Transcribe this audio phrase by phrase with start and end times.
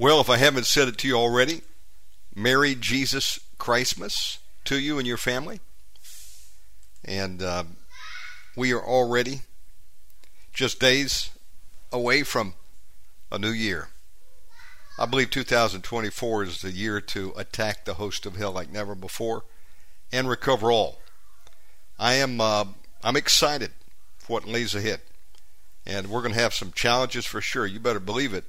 [0.00, 1.60] Well, if I haven't said it to you already,
[2.34, 5.60] Merry Jesus Christmas to you and your family.
[7.04, 7.64] And uh,
[8.56, 9.42] we are already
[10.54, 11.28] just days
[11.92, 12.54] away from
[13.30, 13.88] a new year.
[14.98, 19.44] I believe 2024 is the year to attack the host of hell like never before
[20.10, 21.02] and recover all.
[21.98, 22.64] I am uh,
[23.04, 23.72] I'm excited
[24.16, 25.02] for what lays ahead,
[25.84, 27.66] and we're going to have some challenges for sure.
[27.66, 28.44] You better believe it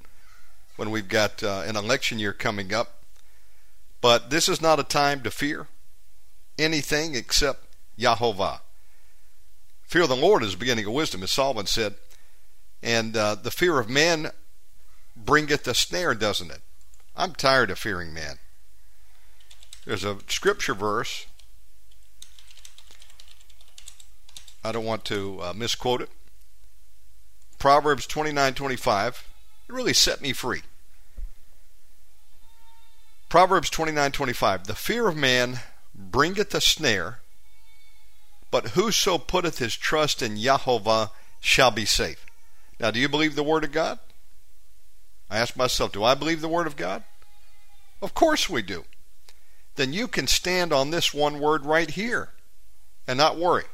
[0.76, 3.04] when we've got uh, an election year coming up.
[4.02, 5.68] But this is not a time to fear
[6.57, 7.66] anything except
[7.98, 8.62] Yahovah.
[9.84, 11.96] Fear of the Lord is the beginning of wisdom, as Solomon said.
[12.82, 14.32] And uh, the fear of man
[15.15, 16.62] bringeth a snare, doesn't it?
[17.15, 18.40] I'm tired of fearing man.
[19.86, 21.26] There's a scripture verse.
[24.64, 26.10] I don't want to uh, misquote it.
[27.60, 29.24] Proverbs 29:25.
[29.71, 30.64] It really set me free.
[33.30, 34.66] Proverbs 29:25.
[34.66, 35.62] The fear of man
[35.95, 37.22] bringeth a snare,
[38.52, 42.26] but whoso putteth his trust in Yahovah shall be safe.
[42.82, 44.00] Now, do you believe the Word of God?
[45.30, 47.06] I ask myself, do I believe the Word of God?
[48.02, 48.84] Of course we do.
[49.76, 52.34] Then you can stand on this one word right here
[53.08, 53.67] and not worry.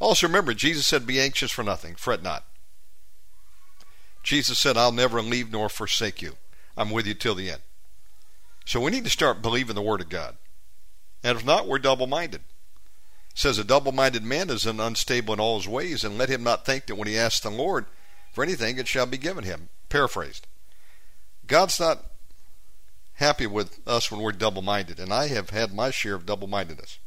[0.00, 2.44] Also remember, Jesus said, Be anxious for nothing, fret not.
[4.24, 6.32] Jesus said, I'll never leave nor forsake you.
[6.76, 7.60] I'm with you till the end.
[8.64, 10.36] So we need to start believing the Word of God.
[11.22, 12.40] And if not, we're double minded.
[13.34, 16.42] says a double minded man is an unstable in all his ways, and let him
[16.42, 17.84] not think that when he asks the Lord
[18.32, 19.68] for anything, it shall be given him.
[19.90, 20.46] Paraphrased.
[21.46, 22.06] God's not
[23.14, 26.48] happy with us when we're double minded, and I have had my share of double
[26.48, 26.98] mindedness.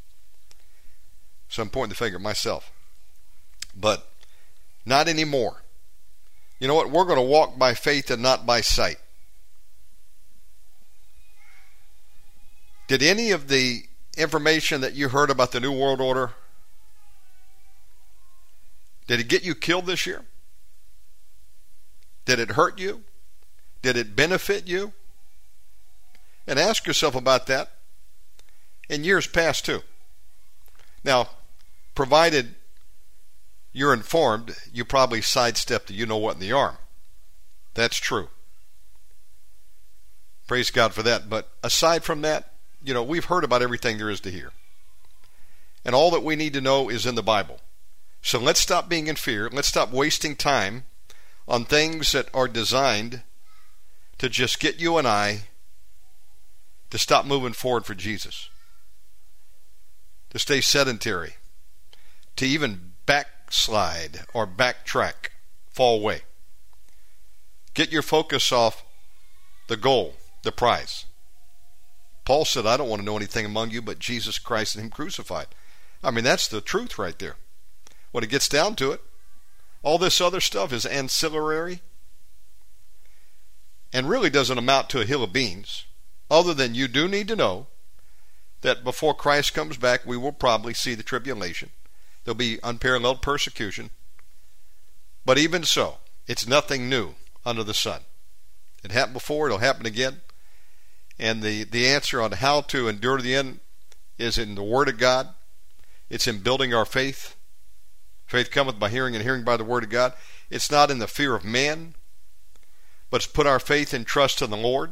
[1.48, 2.70] So I'm pointing the finger at myself.
[3.74, 4.08] But
[4.86, 5.62] not anymore.
[6.58, 6.90] You know what?
[6.90, 8.98] We're going to walk by faith and not by sight.
[12.88, 13.82] Did any of the
[14.16, 16.32] information that you heard about the New World Order?
[19.06, 20.24] Did it get you killed this year?
[22.24, 23.04] Did it hurt you?
[23.82, 24.92] Did it benefit you?
[26.46, 27.70] And ask yourself about that
[28.88, 29.82] in years past, too.
[31.04, 31.28] Now,
[31.94, 32.54] provided
[33.78, 36.78] you're informed, you probably sidestep the you know what in the arm.
[37.74, 38.28] That's true.
[40.48, 41.30] Praise God for that.
[41.30, 44.50] But aside from that, you know, we've heard about everything there is to hear.
[45.84, 47.60] And all that we need to know is in the Bible.
[48.20, 49.48] So let's stop being in fear.
[49.48, 50.84] Let's stop wasting time
[51.46, 53.22] on things that are designed
[54.18, 55.42] to just get you and I
[56.90, 58.50] to stop moving forward for Jesus,
[60.30, 61.34] to stay sedentary,
[62.34, 62.94] to even
[63.48, 65.30] backslide or backtrack,
[65.70, 66.20] fall away.
[67.72, 68.84] Get your focus off
[69.68, 71.06] the goal, the prize.
[72.26, 74.90] Paul said, I don't want to know anything among you but Jesus Christ and Him
[74.90, 75.46] crucified.
[76.04, 77.36] I mean, that's the truth right there.
[78.12, 79.00] When it gets down to it,
[79.82, 81.80] all this other stuff is ancillary
[83.94, 85.86] and really doesn't amount to a hill of beans,
[86.30, 87.68] other than you do need to know
[88.60, 91.70] that before Christ comes back, we will probably see the tribulation.
[92.28, 93.88] There'll be unparalleled persecution.
[95.24, 95.96] But even so,
[96.26, 97.14] it's nothing new
[97.46, 98.02] under the sun.
[98.84, 100.20] It happened before, it'll happen again.
[101.18, 103.60] And the, the answer on how to endure to the end
[104.18, 105.30] is in the Word of God.
[106.10, 107.34] It's in building our faith.
[108.26, 110.12] Faith cometh by hearing, and hearing by the Word of God.
[110.50, 111.94] It's not in the fear of man,
[113.08, 114.90] but it's put our faith and trust in the Lord.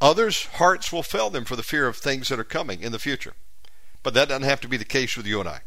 [0.00, 3.00] Others' hearts will fail them for the fear of things that are coming in the
[3.00, 3.34] future.
[4.04, 5.62] But that doesn't have to be the case with you and I.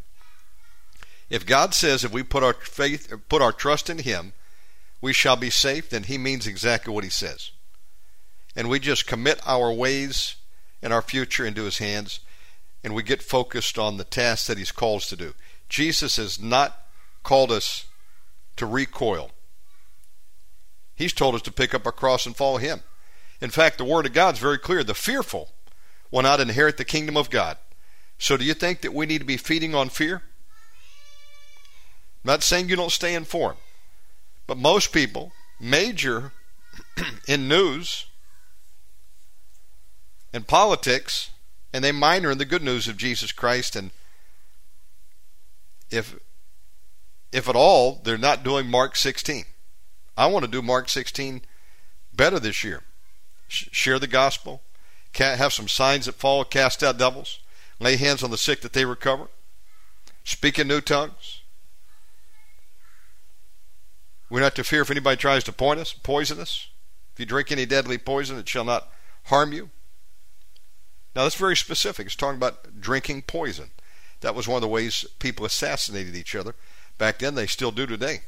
[1.30, 4.32] If God says if we put our faith, put our trust in Him,
[5.02, 7.52] we shall be safe, then He means exactly what He says
[8.58, 10.36] and we just commit our ways
[10.82, 12.20] and our future into His hands,
[12.84, 15.36] and we get focused on the task that He's called us to do.
[15.70, 16.76] Jesus has not
[17.22, 17.86] called us
[18.56, 19.30] to recoil.
[20.96, 22.82] He's told us to pick up our cross and follow Him.
[23.40, 24.84] In fact, the Word of God is very clear.
[24.84, 25.52] The fearful
[26.10, 27.58] will not inherit the kingdom of God.
[28.18, 30.24] So do you think that we need to be feeding on fear?
[32.24, 33.60] I'm not saying you don't stay informed,
[34.48, 36.32] but most people major
[37.28, 38.06] in news
[40.34, 41.32] and politics,
[41.74, 43.76] and they minor in the good news of Jesus Christ.
[43.76, 43.92] And
[45.90, 46.16] if
[47.32, 49.46] if at all, they're not doing Mark 16.
[50.16, 51.42] I want to do Mark 16
[52.14, 52.84] better this year.
[53.48, 54.62] share the gospel,
[55.14, 57.40] have some signs that follow, cast out devils,
[57.80, 59.28] lay hands on the sick that they recover,
[60.24, 61.42] speak in new tongues.
[64.30, 66.68] We're not to fear if anybody tries to point us, poison us.
[67.14, 68.90] If you drink any deadly poison, it shall not
[69.26, 69.70] harm you.
[71.16, 72.06] Now, that's very specific.
[72.06, 73.72] It's talking about drinking poison.
[74.22, 76.56] That was one of the ways people assassinated each other.
[76.98, 78.22] Back then, they still do today.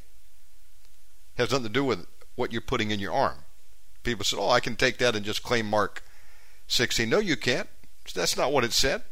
[1.36, 3.44] It has nothing to do with what you're putting in your arm.
[4.04, 6.04] People said, oh, I can take that and just claim Mark
[6.68, 7.10] 16.
[7.10, 7.68] No, you can't.
[8.16, 9.04] That's not what it said.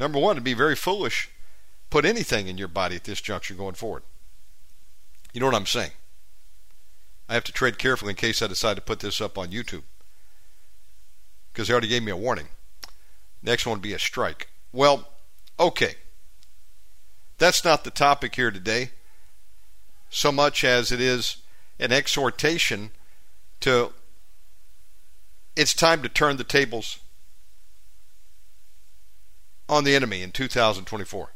[0.00, 1.28] Number one, it'd be very foolish
[1.90, 4.04] put anything in your body at this juncture going forward.
[5.32, 5.90] You know what I'm saying?
[7.28, 9.82] I have to tread carefully in case I decide to put this up on YouTube.
[11.52, 12.48] Because they already gave me a warning.
[13.42, 14.48] Next one would be a strike.
[14.72, 15.08] Well,
[15.58, 15.96] okay.
[17.38, 18.90] That's not the topic here today,
[20.10, 21.38] so much as it is
[21.78, 22.90] an exhortation
[23.60, 23.92] to
[25.56, 27.00] it's time to turn the tables
[29.70, 31.32] on the enemy in 2024.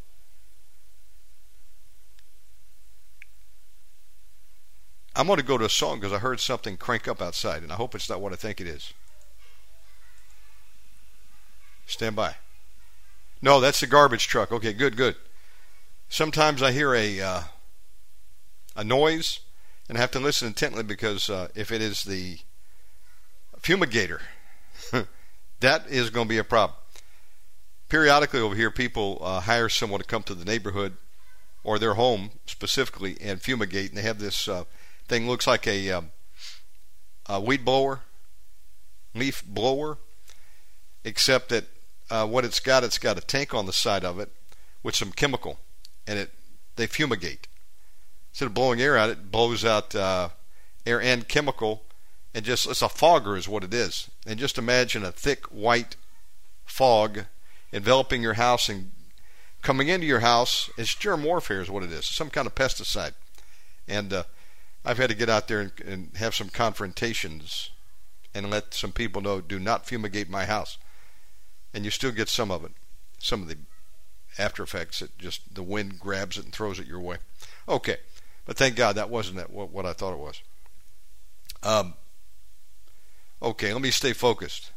[5.16, 7.70] I'm going to go to a song because I heard something crank up outside, and
[7.70, 8.92] I hope it's not what I think it is.
[11.86, 12.34] Stand by.
[13.40, 14.50] No, that's the garbage truck.
[14.50, 15.14] Okay, good, good.
[16.08, 17.42] Sometimes I hear a uh,
[18.74, 19.40] a noise
[19.88, 22.38] and I have to listen intently because uh, if it is the
[23.60, 24.20] fumigator,
[25.60, 26.78] that is going to be a problem.
[27.94, 30.96] Periodically over here, people uh, hire someone to come to the neighborhood
[31.62, 34.64] or their home specifically and fumigate, and they have this uh,
[35.06, 36.10] thing looks like a, um,
[37.26, 38.00] a weed blower,
[39.14, 39.98] leaf blower,
[41.04, 41.66] except that
[42.10, 44.32] uh, what it's got, it's got a tank on the side of it
[44.82, 45.60] with some chemical,
[46.04, 46.32] and it
[46.74, 47.46] they fumigate.
[48.32, 50.30] Instead of blowing air out, it blows out uh,
[50.84, 51.84] air and chemical,
[52.34, 54.10] and just it's a fogger is what it is.
[54.26, 55.94] And just imagine a thick white
[56.64, 57.26] fog
[57.74, 58.92] enveloping your house and
[59.60, 60.70] coming into your house.
[60.78, 63.12] It's germ warfare is what it is, some kind of pesticide.
[63.88, 64.22] And uh,
[64.84, 67.70] I've had to get out there and, and have some confrontations
[68.32, 70.78] and let some people know do not fumigate my house.
[71.74, 72.70] And you still get some of it,
[73.18, 73.56] some of the
[74.38, 75.02] after effects.
[75.02, 77.16] It just the wind grabs it and throws it your way.
[77.68, 77.96] Okay,
[78.46, 80.40] but thank God that wasn't that what, what I thought it was.
[81.64, 81.94] Um,
[83.42, 84.70] okay, let me stay focused.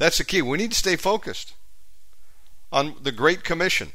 [0.00, 0.40] That's the key.
[0.40, 1.52] We need to stay focused
[2.72, 3.92] on the Great Commission.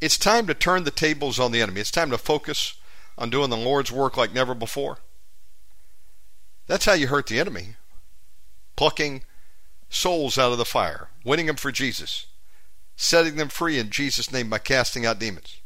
[0.00, 1.80] It's time to turn the tables on the enemy.
[1.80, 2.74] It's time to focus
[3.18, 4.98] on doing the Lord's work like never before.
[6.68, 7.74] That's how you hurt the enemy.
[8.76, 9.24] Plucking
[9.90, 12.26] souls out of the fire, winning them for Jesus,
[12.94, 15.56] setting them free in Jesus' name by casting out demons.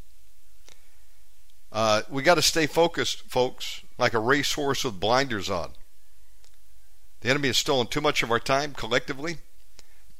[1.71, 5.73] Uh, we got to stay focused, folks, like a racehorse with blinders on.
[7.21, 9.37] The enemy has stolen too much of our time collectively.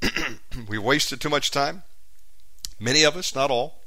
[0.68, 1.82] We've wasted too much time.
[2.80, 3.80] Many of us, not all.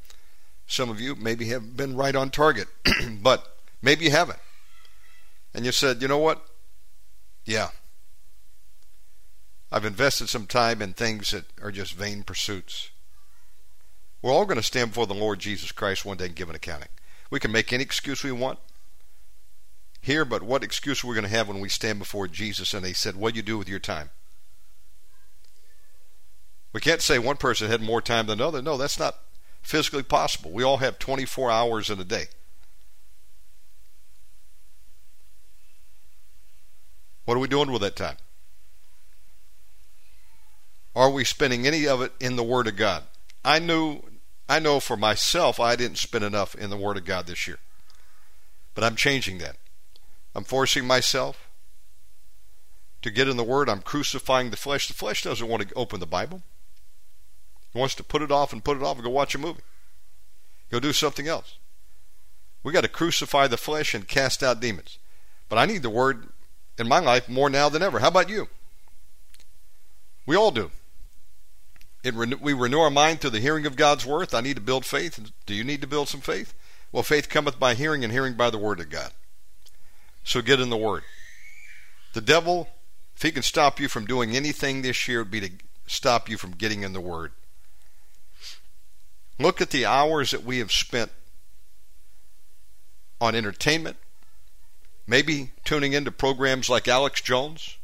[0.67, 2.67] Some of you maybe have been right on target,
[3.21, 4.39] but maybe you haven't.
[5.53, 6.45] And you said, you know what?
[7.45, 7.69] Yeah.
[9.71, 12.89] I've invested some time in things that are just vain pursuits.
[14.21, 16.55] We're all going to stand before the Lord Jesus Christ one day and give an
[16.55, 16.89] accounting.
[17.29, 18.59] We can make any excuse we want
[20.05, 22.85] here, but what excuse are we going to have when we stand before Jesus and
[22.85, 24.11] they said, What do you do with your time?
[26.73, 28.61] We can't say one person had more time than another.
[28.61, 29.15] No, that's not
[29.61, 30.51] physically possible.
[30.51, 32.25] We all have 24 hours in a day.
[37.25, 38.17] What are we doing with that time?
[40.95, 43.03] Are we spending any of it in the Word of God?
[43.43, 44.01] I knew
[44.47, 47.57] I know for myself I didn't spend enough in the Word of God this year.
[48.75, 49.55] But I'm changing that.
[50.35, 51.47] I'm forcing myself
[53.01, 53.69] to get in the Word.
[53.69, 54.87] I'm crucifying the flesh.
[54.87, 56.43] The flesh doesn't want to open the Bible.
[57.71, 59.61] He wants to put it off and put it off and go watch a movie.
[60.69, 61.57] Go do something else.
[62.63, 64.97] We got to crucify the flesh and cast out demons.
[65.47, 66.29] But I need the Word
[66.77, 67.99] in my life more now than ever.
[67.99, 68.49] How about you?
[70.25, 70.71] We all do.
[72.03, 74.33] It, we renew our mind through the hearing of God's word.
[74.33, 75.19] I need to build faith.
[75.45, 76.53] Do you need to build some faith?
[76.91, 79.11] Well, faith cometh by hearing, and hearing by the word of God.
[80.25, 81.03] So get in the word.
[82.13, 82.67] The devil,
[83.15, 85.51] if he can stop you from doing anything this year, would be to
[85.87, 87.31] stop you from getting in the word.
[89.39, 91.11] Look at the hours that we have spent
[93.21, 93.97] on entertainment,
[95.05, 97.77] maybe tuning into programs like Alex Jones.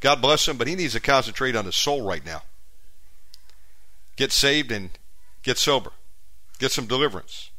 [0.00, 2.42] God bless him, but he needs to concentrate on his soul right now.
[4.16, 4.90] Get saved and
[5.42, 5.90] get sober.
[6.58, 7.50] Get some deliverance.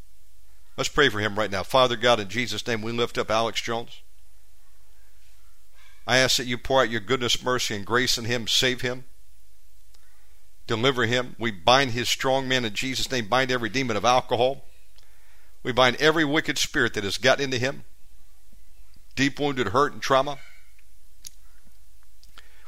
[0.79, 1.63] Let's pray for him right now.
[1.63, 3.99] Father God, in Jesus' name, we lift up Alex Jones.
[6.07, 8.47] I ask that you pour out your goodness, mercy, and grace in him.
[8.47, 9.03] Save him.
[10.67, 11.35] Deliver him.
[11.37, 13.27] We bind his strong men in Jesus' name.
[13.27, 14.63] Bind every demon of alcohol.
[15.63, 17.83] We bind every wicked spirit that has got into him.
[19.17, 20.37] deep wounded hurt and trauma.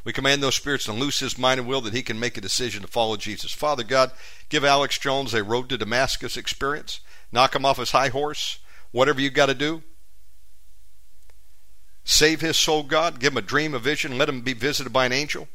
[0.03, 2.41] We command those spirits to loose his mind and will that he can make a
[2.41, 3.53] decision to follow Jesus.
[3.53, 4.11] Father God,
[4.49, 6.99] give Alex Jones a road to Damascus experience.
[7.31, 8.59] Knock him off his high horse.
[8.91, 9.83] Whatever you got to do.
[12.03, 13.19] Save his soul, God.
[13.19, 14.17] Give him a dream, a vision.
[14.17, 15.47] Let him be visited by an angel.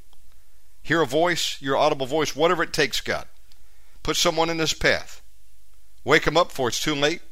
[0.83, 3.27] Hear a voice, your audible voice, whatever it takes, God.
[4.03, 5.21] Put someone in his path.
[6.05, 7.23] Wake him up before it's too late.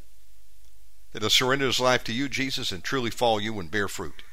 [1.12, 4.24] That he'll surrender his life to you, Jesus, and truly follow you and bear fruit.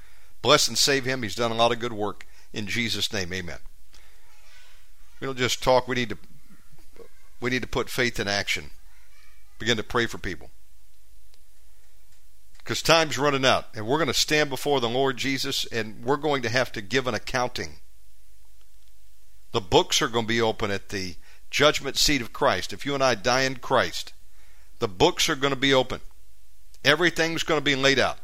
[0.41, 1.21] Bless and save him.
[1.21, 2.25] He's done a lot of good work.
[2.51, 3.59] In Jesus' name, amen.
[5.19, 6.17] We don't just talk, we need to
[7.39, 8.71] we need to put faith in action.
[9.61, 10.49] Begin to pray for people.
[12.57, 16.17] Because time's running out, and we're going to stand before the Lord Jesus, and we're
[16.17, 17.73] going to have to give an accounting.
[19.51, 21.13] The books are going to be open at the
[21.51, 22.73] judgment seat of Christ.
[22.73, 24.13] If you and I die in Christ,
[24.79, 26.01] the books are going to be open.
[26.83, 28.17] Everything's going to be laid out.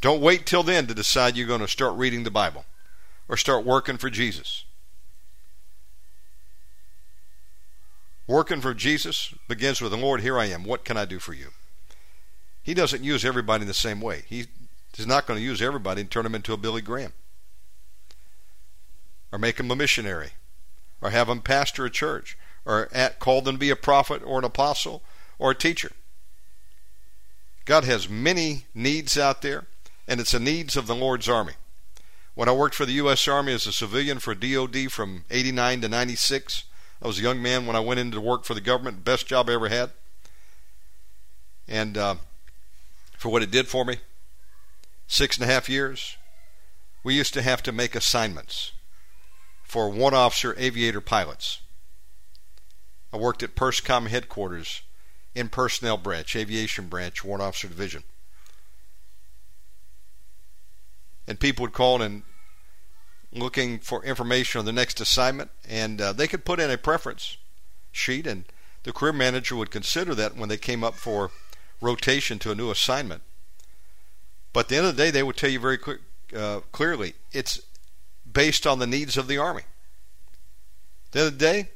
[0.00, 2.64] Don't wait till then to decide you're going to start reading the Bible
[3.28, 4.62] or start working for Jesus.
[8.30, 10.62] Working for Jesus begins with the Lord, here I am.
[10.62, 11.48] What can I do for you?
[12.62, 14.22] He doesn't use everybody in the same way.
[14.28, 14.46] He
[14.96, 17.12] is not going to use everybody and turn them into a Billy Graham.
[19.32, 20.34] Or make them a missionary.
[21.02, 22.38] Or have them pastor a church.
[22.64, 25.02] Or at, call them to be a prophet or an apostle
[25.36, 25.90] or a teacher.
[27.64, 29.64] God has many needs out there
[30.06, 31.54] and it's the needs of the Lord's Army.
[32.36, 33.26] When I worked for the U.S.
[33.26, 36.62] Army as a civilian for DOD from 89 to 96,
[37.02, 39.48] I was a young man when I went into work for the government, best job
[39.48, 39.90] I ever had.
[41.66, 42.16] And uh,
[43.16, 43.96] for what it did for me,
[45.06, 46.16] six and a half years,
[47.02, 48.72] we used to have to make assignments
[49.62, 51.60] for warrant officer aviator pilots.
[53.12, 54.82] I worked at PERSCOM headquarters
[55.34, 58.02] in personnel branch, aviation branch, warrant officer division.
[61.30, 62.24] and people would call and
[63.32, 67.36] looking for information on the next assignment, and uh, they could put in a preference
[67.92, 68.44] sheet, and
[68.82, 71.30] the career manager would consider that when they came up for
[71.80, 73.22] rotation to a new assignment.
[74.52, 75.78] But at the end of the day, they would tell you very
[76.34, 77.60] uh, clearly it's
[78.30, 79.62] based on the needs of the Army.
[81.06, 81.68] At the end of the day,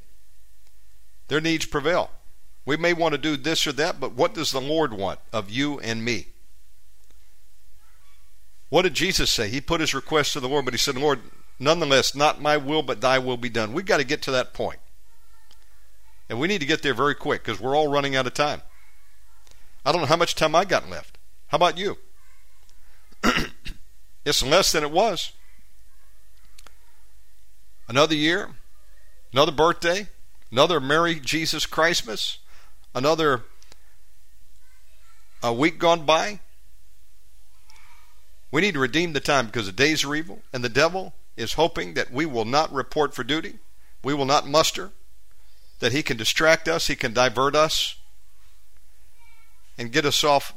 [1.27, 2.11] their needs prevail.
[2.65, 5.49] We may want to do this or that, but what does the Lord want of
[5.49, 6.27] you and me?
[8.69, 9.49] What did Jesus say?
[9.49, 11.21] He put his request to the Lord, but he said, Lord,
[11.59, 13.73] nonetheless, not my will, but thy will be done.
[13.73, 14.79] We've got to get to that point.
[16.29, 18.61] And we need to get there very quick because we're all running out of time.
[19.85, 21.17] I don't know how much time I got left.
[21.47, 21.97] How about you?
[24.25, 25.31] it's less than it was.
[27.87, 28.49] Another year,
[29.31, 30.07] another birthday,
[30.51, 32.39] another Merry Jesus Christmas,
[32.95, 33.43] another
[35.43, 36.39] a week gone by,
[38.51, 41.53] we need to redeem the time because the days are evil, and the devil is
[41.53, 43.59] hoping that we will not report for duty,
[44.03, 44.91] we will not muster,
[45.79, 47.95] that he can distract us, he can divert us,
[49.77, 50.53] and get us off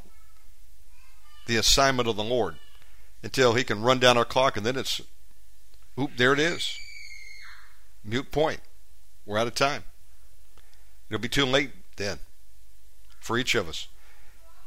[1.45, 2.55] the assignment of the Lord
[3.21, 5.01] until he can run down our clock, and then it's,
[5.99, 6.77] oop, there it is.
[8.03, 8.61] Mute point.
[9.25, 9.83] We're out of time.
[11.09, 12.19] It'll be too late then
[13.19, 13.87] for each of us.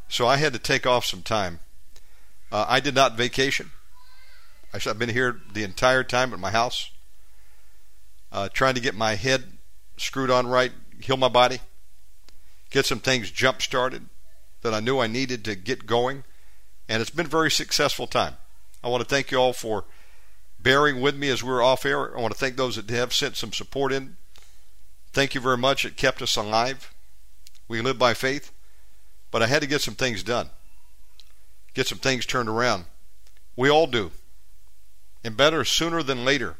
[0.09, 1.61] So I had to take off some time
[2.53, 3.73] uh, I did not vacation.
[4.75, 6.91] I've been here the entire time at my house,
[8.31, 9.45] uh, trying to get my head
[9.97, 11.61] screwed on right, heal my body,
[12.71, 14.07] get some things jump started
[14.63, 16.25] that I knew I needed to get going,
[16.89, 18.37] and it's been a very successful time.
[18.83, 19.85] I want to thank you all for
[20.59, 22.17] bearing with me as we are off air.
[22.17, 24.17] I want to thank those that have sent some support in.
[25.13, 25.85] Thank you very much.
[25.85, 26.93] It kept us alive.
[27.69, 28.53] We live by faith,
[29.31, 30.51] but I had to get some things done
[31.75, 32.85] get some things turned around.
[33.57, 34.13] We all do.
[35.25, 36.57] And better sooner than later.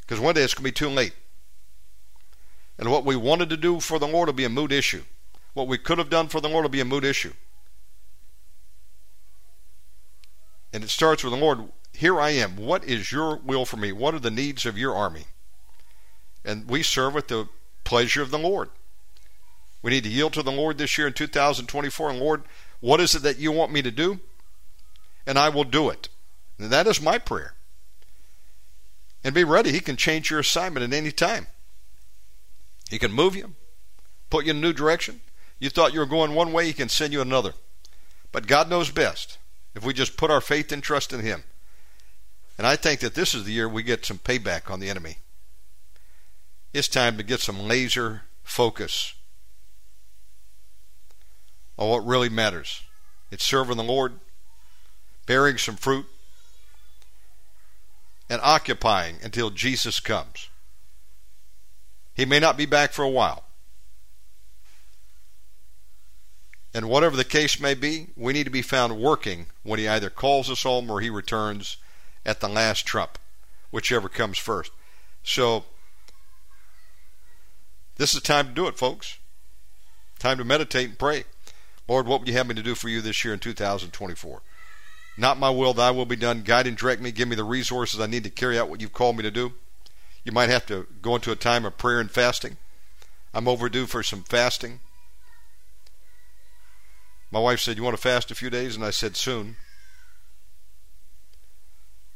[0.00, 1.14] Because one day it's going to be too late.
[2.78, 5.02] And what we wanted to do for the Lord will be a moot issue.
[5.52, 7.32] What we could have done for the Lord will be a moot issue.
[10.72, 12.56] And it starts with the Lord, here I am.
[12.56, 13.90] What is your will for me?
[13.90, 15.24] What are the needs of your army?
[16.44, 17.48] And we serve with the
[17.84, 18.70] pleasure of the Lord.
[19.82, 22.10] We need to yield to the Lord this year in 2024.
[22.10, 22.42] And Lord,
[22.80, 24.20] what is it that you want me to do?
[25.26, 26.08] And I will do it.
[26.58, 27.54] And that is my prayer.
[29.22, 29.72] And be ready.
[29.72, 31.46] He can change your assignment at any time.
[32.88, 33.54] He can move you,
[34.30, 35.20] put you in a new direction.
[35.58, 37.52] You thought you were going one way, He can send you another.
[38.32, 39.38] But God knows best
[39.74, 41.44] if we just put our faith and trust in Him.
[42.56, 45.18] And I think that this is the year we get some payback on the enemy.
[46.72, 49.14] It's time to get some laser focus
[51.78, 52.82] on what really matters.
[53.30, 54.14] It's serving the Lord,
[55.26, 56.06] bearing some fruit,
[58.28, 60.48] and occupying until Jesus comes.
[62.14, 63.44] He may not be back for a while.
[66.74, 70.10] And whatever the case may be, we need to be found working when he either
[70.10, 71.78] calls us home or he returns
[72.26, 73.18] at the last trump,
[73.70, 74.70] whichever comes first.
[75.22, 75.64] So,
[77.96, 79.18] this is the time to do it, folks.
[80.18, 81.24] Time to meditate and pray.
[81.88, 84.42] Lord, what would you have me to do for you this year in 2024?
[85.18, 86.42] Not my will, thy will be done.
[86.42, 87.10] Guide and direct me.
[87.10, 89.52] Give me the resources I need to carry out what you've called me to do.
[90.24, 92.56] You might have to go into a time of prayer and fasting.
[93.34, 94.78] I'm overdue for some fasting.
[97.32, 98.76] My wife said, You want to fast a few days?
[98.76, 99.56] And I said, Soon.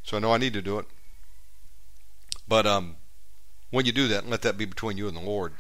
[0.05, 0.87] So I know I need to do it.
[2.47, 2.97] But um,
[3.71, 5.55] when you do that, let that be between you and the Lord,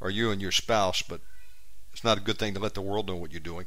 [0.00, 1.02] or you and your spouse.
[1.02, 1.20] But
[1.92, 3.66] it's not a good thing to let the world know what you're doing.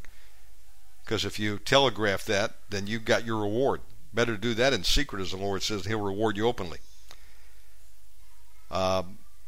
[1.07, 3.79] Because if you telegraph that, then you've got your reward.
[4.13, 6.79] Better to do that in secret, as the Lord says, He'll reward you openly.
[8.69, 9.03] Uh,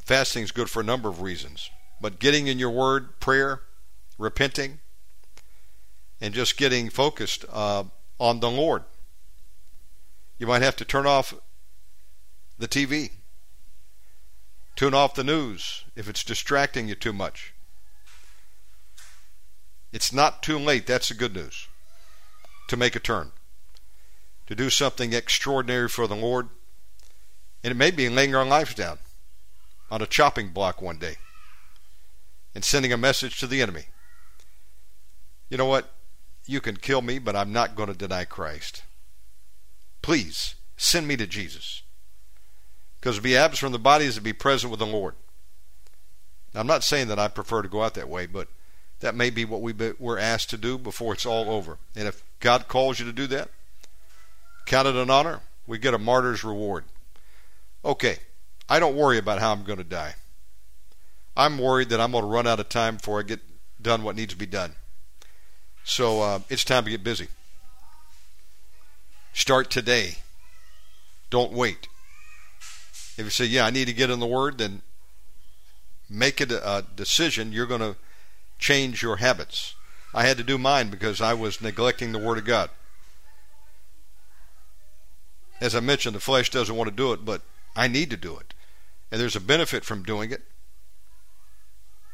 [0.05, 1.69] fasting is good for a number of reasons.
[1.99, 3.63] But getting in your word, prayer,
[4.17, 4.79] repenting,
[6.21, 7.83] and just getting focused uh,
[8.21, 8.83] on the Lord.
[10.37, 11.33] You might have to turn off
[12.57, 13.11] the TV,
[14.77, 17.53] tune off the news if it's distracting you too much.
[19.91, 21.67] It's not too late, that's the good news,
[22.67, 23.31] to make a turn,
[24.47, 26.49] to do something extraordinary for the Lord.
[27.63, 28.99] And it may be laying our lives down
[29.91, 31.15] on a chopping block one day
[32.53, 33.85] and sending a message to the enemy.
[35.49, 35.91] You know what?
[36.45, 38.83] You can kill me, but I'm not going to deny Christ.
[40.01, 41.81] Please send me to Jesus.
[42.99, 45.15] Because to be absent from the body is to be present with the Lord.
[46.53, 48.47] Now, I'm not saying that I prefer to go out that way, but
[48.99, 51.77] that may be what we we're asked to do before it's all over.
[51.95, 53.49] And if God calls you to do that,
[54.65, 55.41] count it an honor.
[55.67, 56.85] We get a martyr's reward.
[57.83, 58.17] Okay,
[58.67, 60.15] I don't worry about how I'm going to die.
[61.37, 63.39] I'm worried that I'm going to run out of time before I get
[63.81, 64.73] done what needs to be done.
[65.85, 67.27] So uh, it's time to get busy.
[69.33, 70.17] Start today.
[71.29, 71.87] Don't wait.
[73.17, 74.81] If you say, Yeah, I need to get in the Word, then
[76.09, 77.53] make it a decision.
[77.53, 77.95] You're going to
[78.59, 79.75] change your habits.
[80.13, 82.69] I had to do mine because I was neglecting the Word of God.
[85.61, 87.41] As I mentioned, the flesh doesn't want to do it, but
[87.75, 88.53] I need to do it.
[89.11, 90.43] And there's a benefit from doing it.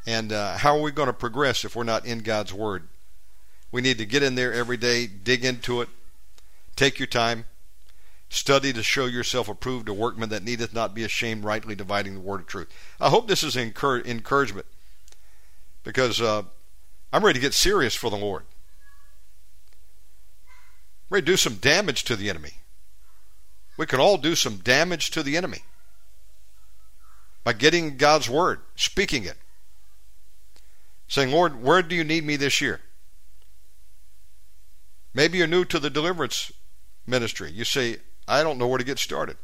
[0.06, 2.88] And uh, how are we going to progress if we're not in God's Word?
[3.72, 5.88] We need to get in there every day, dig into it,
[6.76, 7.46] take your time,
[8.28, 12.20] study to show yourself approved, a workman that needeth not be ashamed, rightly dividing the
[12.20, 12.68] word of truth.
[13.00, 14.66] I hope this is encouragement
[15.86, 16.42] because uh,
[17.12, 18.42] I'm ready to get serious for the Lord.
[21.08, 22.54] I'm ready to do some damage to the enemy.
[23.76, 25.60] We can all do some damage to the enemy
[27.44, 29.36] by getting God's word, speaking it,
[31.06, 32.80] saying, Lord, where do you need me this year?
[35.14, 36.50] Maybe you're new to the deliverance
[37.06, 37.52] ministry.
[37.52, 39.36] You say, I don't know where to get started.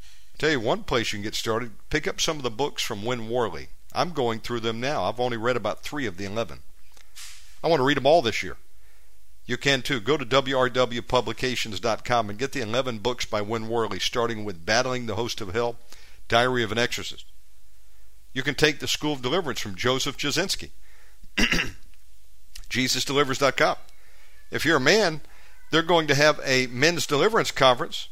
[0.00, 1.72] I'll tell you one place you can get started.
[1.90, 3.66] Pick up some of the books from Win Worley.
[3.94, 5.04] I'm going through them now.
[5.04, 6.60] I've only read about three of the 11.
[7.62, 8.56] I want to read them all this year.
[9.44, 10.00] You can too.
[10.00, 15.16] Go to WRWPublications.com and get the 11 books by Win Worley, starting with Battling the
[15.16, 15.76] Host of Hell,
[16.28, 17.26] Diary of an Exorcist.
[18.32, 20.70] You can take the School of Deliverance from Joseph Jasinski.
[22.70, 23.76] JesusDelivers.com.
[24.50, 25.20] If you're a man,
[25.70, 28.08] they're going to have a men's deliverance conference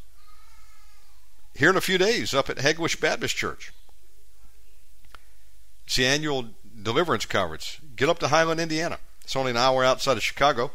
[1.55, 3.73] here in a few days up at Hegewisch Baptist Church.
[5.91, 6.45] It's the annual
[6.81, 7.81] deliverance coverage.
[7.97, 9.01] Get up to Highland, Indiana.
[9.25, 10.71] It's only an hour outside of Chicago.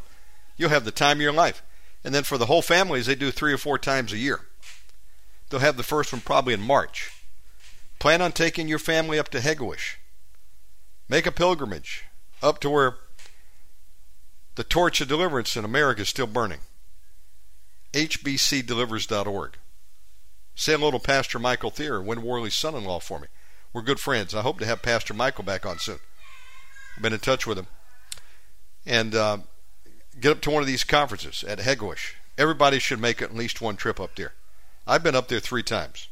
[0.57, 1.63] You'll have the time of your life.
[2.03, 4.41] And then for the whole families, they do three or four times a year.
[5.47, 7.13] They'll have the first one probably in March.
[7.97, 9.95] Plan on taking your family up to Hegewisch.
[11.07, 12.03] Make a pilgrimage
[12.43, 12.97] up to where
[14.55, 16.59] the torch of deliverance in America is still burning.
[17.93, 19.51] HBCdelivers.org.
[20.55, 23.27] Say hello to Pastor Michael Thier, Win Worley's son in law, for me.
[23.75, 24.33] We're good friends.
[24.33, 25.99] I hope to have Pastor Michael back on soon.
[26.95, 27.67] I've been in touch with him.
[28.85, 29.39] And uh,
[30.17, 32.13] get up to one of these conferences at Hegewisch.
[32.37, 34.31] Everybody should make at least one trip up there.
[34.87, 36.07] I've been up there three times.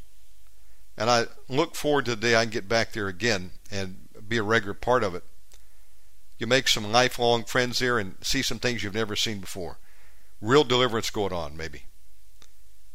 [0.98, 4.36] And I look forward to the day I can get back there again and be
[4.36, 5.24] a regular part of it.
[6.38, 9.78] You make some lifelong friends there and see some things you've never seen before.
[10.42, 11.84] Real deliverance going on, maybe.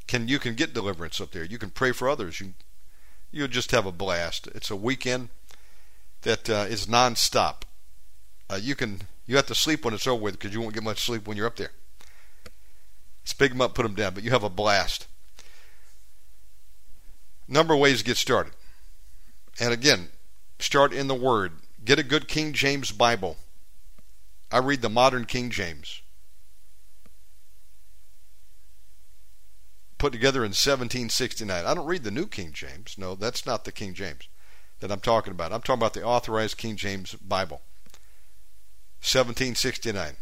[0.06, 1.44] Can you can get deliverance up there?
[1.44, 2.40] You can pray for others.
[2.40, 2.54] You
[3.32, 4.48] you'll just have a blast.
[4.48, 5.30] It's a weekend
[6.22, 7.64] that uh, is nonstop.
[8.50, 10.84] uh, you can you have to sleep when it's over with because you won't get
[10.84, 11.72] much sleep when you're up there.
[13.24, 15.06] Just pick them up, put them down, but you have a blast.
[17.48, 18.54] Number of ways to get started.
[19.60, 20.10] And again,
[20.60, 21.54] start in the Word.
[21.86, 23.38] Get a good King James Bible.
[24.52, 26.02] I read the modern King James.
[30.00, 31.66] Put together in 1769.
[31.66, 32.96] I don't read the New King James.
[32.98, 34.30] No, that's not the King James
[34.80, 35.52] that I'm talking about.
[35.52, 37.62] I'm talking about the authorized King James Bible.
[39.02, 40.16] 1769.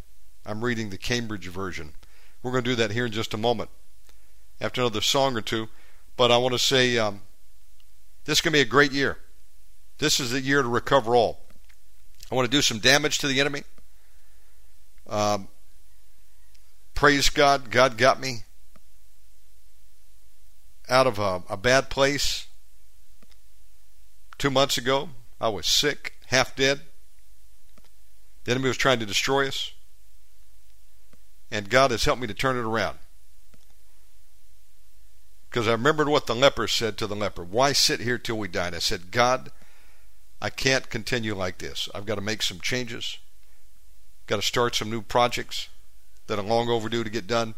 [0.46, 1.94] I'm reading the Cambridge version.
[2.42, 3.70] We're going to do that here in just a moment
[4.60, 5.70] after another song or two.
[6.16, 7.22] But I want to say um,
[8.26, 9.20] this is going to be a great year.
[10.00, 11.42] This is the year to recover all.
[12.32, 13.62] I want to do some damage to the enemy.
[15.08, 15.48] Um,
[16.96, 17.70] praise God.
[17.70, 18.44] God got me
[20.90, 22.48] out of a, a bad place
[24.38, 25.10] two months ago.
[25.40, 26.82] I was sick, half dead.
[28.44, 29.74] The enemy was trying to destroy us.
[31.52, 32.98] And God has helped me to turn it around.
[35.50, 38.48] Because I remembered what the leper said to the leper Why sit here till we
[38.48, 38.68] die?
[38.68, 39.52] And I said, God,
[40.42, 41.90] I can't continue like this.
[41.96, 43.18] I've got to make some changes.
[44.28, 45.70] Got to start some new projects
[46.28, 47.56] that are long overdue to get done.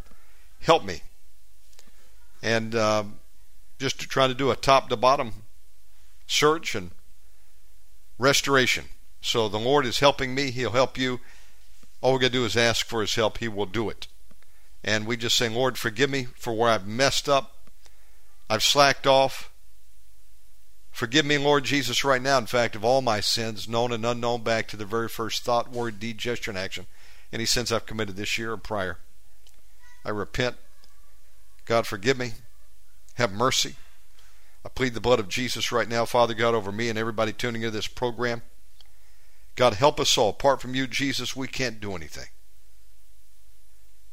[0.61, 1.01] Help me.
[2.41, 3.19] And um,
[3.79, 5.33] just to try to do a top to bottom
[6.27, 6.91] search and
[8.17, 8.85] restoration.
[9.21, 10.51] So the Lord is helping me.
[10.51, 11.19] He'll help you.
[12.01, 13.39] All we got to do is ask for His help.
[13.39, 14.07] He will do it.
[14.83, 17.57] And we just say, Lord, forgive me for where I've messed up.
[18.49, 19.51] I've slacked off.
[20.91, 24.43] Forgive me, Lord Jesus, right now, in fact, of all my sins, known and unknown,
[24.43, 26.87] back to the very first thought, word, deed, gesture, and action.
[27.31, 28.97] Any sins I've committed this year or prior.
[30.03, 30.55] I repent.
[31.69, 32.31] God, forgive me.
[33.13, 33.75] Have mercy.
[34.65, 37.61] I plead the blood of Jesus right now, Father God, over me and everybody tuning
[37.61, 38.41] into this program.
[39.55, 40.29] God, help us all.
[40.29, 42.29] Apart from you, Jesus, we can't do anything.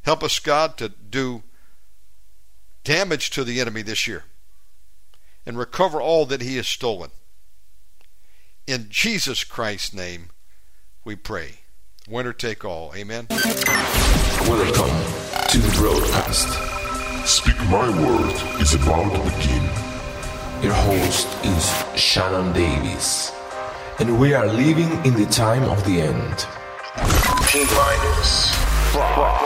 [0.02, 1.44] Help us, God, to do
[2.84, 4.24] damage to the enemy this year
[5.46, 7.08] and recover all that he has stolen.
[8.66, 10.28] In Jesus Christ's name,
[11.06, 11.60] we pray.
[12.06, 12.92] Winner take all.
[12.94, 13.28] Amen.
[13.30, 14.90] Welcome
[15.48, 16.75] to the broadcast.
[17.26, 19.64] Speak My Word is about to begin.
[20.62, 23.32] Your host is Shannon Davis
[23.98, 26.46] and we are living in the time of the end.
[27.48, 28.54] T minus
[28.94, 29.40] five,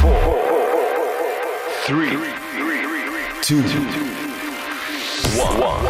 [0.00, 0.34] four,
[1.86, 2.10] three,
[3.42, 3.62] two,
[5.38, 5.80] one.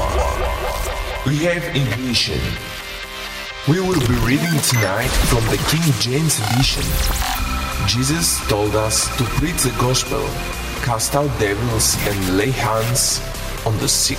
[1.26, 2.40] We have ignition.
[3.68, 6.84] We will be reading tonight from the King James Edition.
[7.86, 10.20] Jesus told us to preach the gospel,
[10.84, 13.22] cast out devils, and lay hands
[13.64, 14.18] on the sick.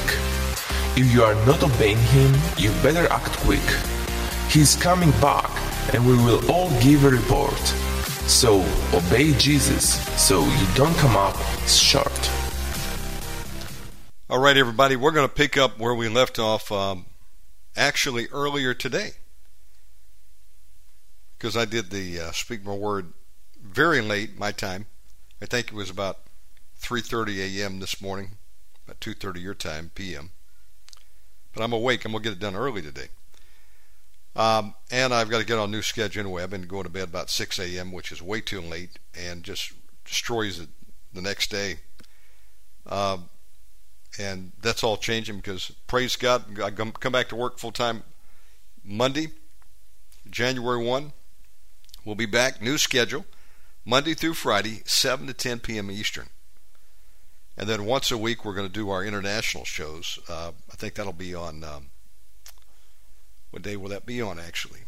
[0.98, 3.62] If you are not obeying him, you better act quick.
[4.50, 5.52] He's coming back,
[5.94, 7.60] and we will all give a report.
[8.26, 11.36] So obey Jesus so you don't come up
[11.68, 12.32] short.
[14.28, 17.06] All right, everybody, we're going to pick up where we left off um,
[17.76, 19.12] actually earlier today.
[21.38, 23.14] Because I did the uh, Speak My Word
[23.62, 24.88] very late, my time.
[25.40, 26.25] I think it was about
[26.86, 27.80] 3.30 a.m.
[27.80, 28.34] this morning,
[28.86, 30.30] about 2.30 your time, p.m.
[31.52, 32.06] But I'm awake.
[32.06, 33.08] I'm to get it done early today.
[34.36, 36.44] Um, and I've got to get on a new schedule anyway.
[36.44, 39.74] I've been going to bed about 6 a.m., which is way too late and just
[40.04, 40.70] destroys it
[41.12, 41.78] the next day.
[42.86, 43.18] Uh,
[44.20, 48.04] and that's all changing because, praise God, I come back to work full time
[48.84, 49.30] Monday,
[50.30, 51.14] January 1.
[52.06, 53.26] We'll be back, new schedule,
[53.84, 55.90] Monday through Friday, 7 to 10 p.m.
[55.90, 56.28] Eastern.
[57.58, 60.20] And then once a week, we're going to do our international shows.
[60.28, 61.64] Uh, I think that'll be on.
[61.64, 61.90] Um,
[63.52, 64.82] what day will that be on, actually?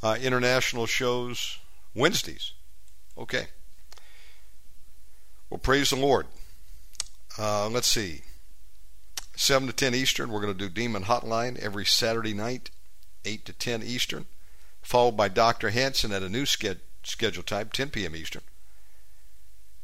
[0.00, 1.58] Uh, international shows
[1.94, 2.52] Wednesdays.
[3.16, 3.48] Okay.
[5.50, 6.26] Well, praise the Lord.
[7.36, 8.22] Uh, let's see.
[9.34, 12.70] 7 to 10 Eastern, we're going to do Demon Hotline every Saturday night,
[13.24, 14.26] 8 to 10 Eastern,
[14.82, 15.70] followed by Dr.
[15.70, 18.14] Hanson at a new schedule, schedule type, 10 p.m.
[18.14, 18.42] Eastern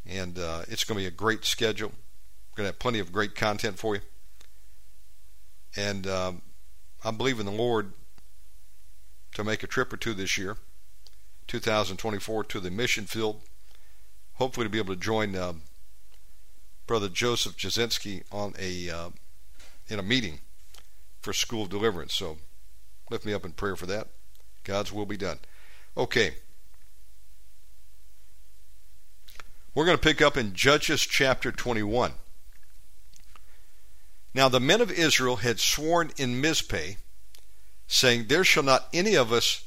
[0.07, 1.89] and uh, it's going to be a great schedule.
[1.89, 4.01] We're going to have plenty of great content for you.
[5.77, 6.43] And um,
[7.05, 7.93] I believe in the Lord
[9.35, 10.57] to make a trip or two this year,
[11.49, 13.41] 2024, to the mission field.
[14.35, 15.55] Hopefully, to be able to join uh,
[16.87, 19.11] Brother Joseph Jasinski on a uh,
[19.89, 20.41] in a meeting
[21.21, 22.15] for School of Deliverance.
[22.15, 22.39] So,
[23.11, 24.09] lift me up in prayer for that.
[24.65, 25.39] God's will be done.
[25.97, 26.35] Okay.
[29.75, 32.13] We're going to pick up in Judges chapter 21.
[34.33, 36.97] Now the men of Israel had sworn in Mizpeh
[37.89, 39.65] saying, There shall not any of us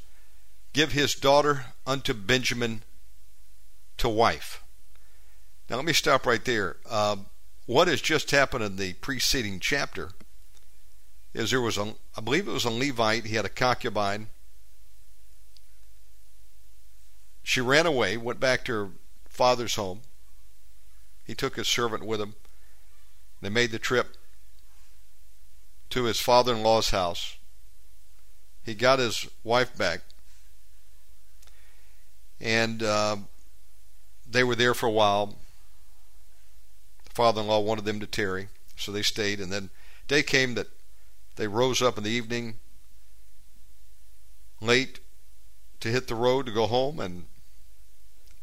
[0.72, 2.84] give his daughter unto Benjamin
[3.98, 4.63] to wife.
[5.70, 6.78] Now, let me stop right there.
[6.89, 7.17] Uh,
[7.65, 10.12] what has just happened in the preceding chapter
[11.34, 14.28] is there was a, I believe it was a Levite, he had a concubine.
[17.43, 18.89] She ran away, went back to her
[19.38, 20.02] father's home.
[21.23, 22.34] He took his servant with him.
[23.39, 24.17] They made the trip
[25.91, 27.38] to his father in law's house.
[28.65, 30.02] He got his wife back.
[32.41, 33.17] And uh,
[34.30, 35.38] they were there for a while.
[37.06, 39.39] The father in law wanted them to tarry, so they stayed.
[39.39, 39.69] And then
[40.08, 40.67] day came that
[41.36, 42.56] they rose up in the evening
[44.60, 45.00] late
[45.80, 47.00] to hit the road to go home.
[47.00, 47.26] And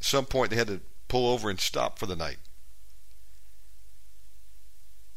[0.04, 2.36] at some point, they had to pull over and stop for the night.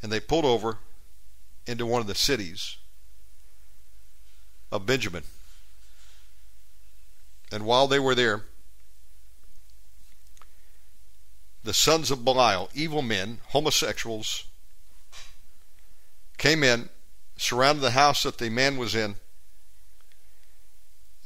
[0.02, 0.78] And they pulled over
[1.66, 2.78] into one of the cities
[4.72, 5.24] of Benjamin.
[7.52, 8.44] And while they were there,
[11.66, 14.46] the sons of Belial, evil men, homosexuals,
[16.38, 16.88] came in,
[17.36, 19.16] surrounded the house that the man was in,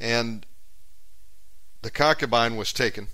[0.00, 0.46] and
[1.82, 3.06] the concubine was taken,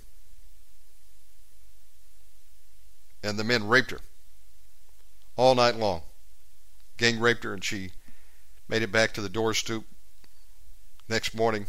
[3.23, 3.99] and the men raped her
[5.35, 6.01] all night long.
[6.97, 7.91] Gang raped her, and she
[8.67, 9.85] made it back to the door stoop
[11.07, 11.65] next morning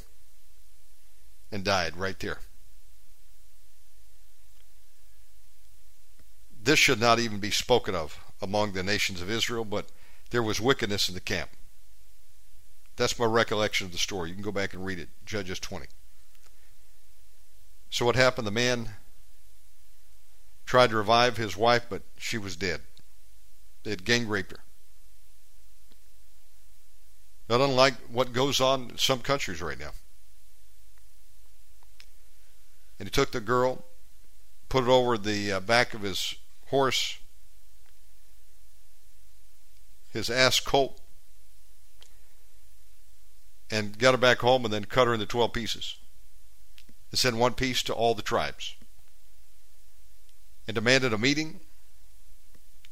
[1.50, 2.38] and died right there.
[6.62, 9.86] This should not even be spoken of among the nations of Israel, but
[10.30, 11.50] there was wickedness in the camp.
[12.96, 14.28] That's my recollection of the story.
[14.28, 15.86] You can go back and read it, Judges 20.
[17.88, 18.46] So what happened?
[18.46, 18.90] The man
[20.70, 22.80] tried to revive his wife, but she was dead.
[23.82, 24.60] They had gang raped her.
[27.48, 29.90] Not unlike what goes on in some countries right now.
[33.00, 33.84] And he took the girl,
[34.68, 36.36] put it over the uh, back of his
[36.68, 37.18] horse,
[40.12, 41.00] his ass colt,
[43.72, 45.96] and got her back home and then cut her into 12 pieces
[47.10, 48.76] and sent one piece to all the tribes
[50.70, 51.58] and demanded a meeting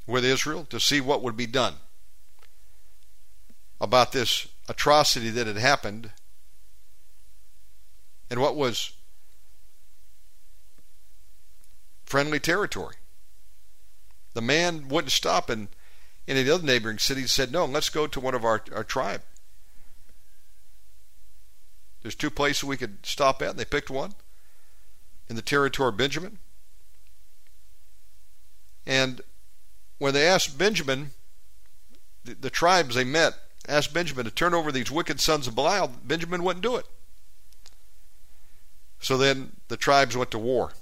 [0.04, 1.74] with Israel to see what would be done
[3.80, 6.10] about this atrocity that had happened
[8.28, 8.94] and what was
[12.04, 12.96] friendly territory.
[14.34, 15.68] The man wouldn't stop in
[16.26, 18.82] any of the other neighboring cities said, No, let's go to one of our, our
[18.82, 19.22] tribe.
[22.02, 24.14] There's two places we could stop at, and they picked one
[25.28, 26.40] in the territory of Benjamin.
[28.88, 29.20] And
[29.98, 31.10] when they asked Benjamin,
[32.24, 33.34] the, the tribes they met
[33.68, 36.86] asked Benjamin to turn over these wicked sons of Belial, Benjamin wouldn't do it.
[38.98, 40.72] So then the tribes went to war.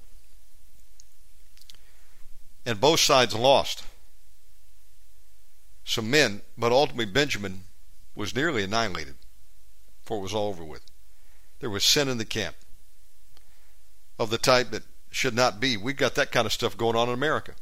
[2.65, 3.83] And both sides lost
[5.85, 7.65] some men, but ultimately Benjamin
[8.15, 9.17] was nearly annihilated
[10.01, 10.83] before it was all over with.
[11.59, 12.57] There was sin in the camp
[14.19, 15.77] of the type that should not be.
[15.77, 17.55] We've got that kind of stuff going on in America.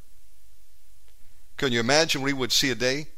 [1.56, 3.08] Can you imagine we would see a day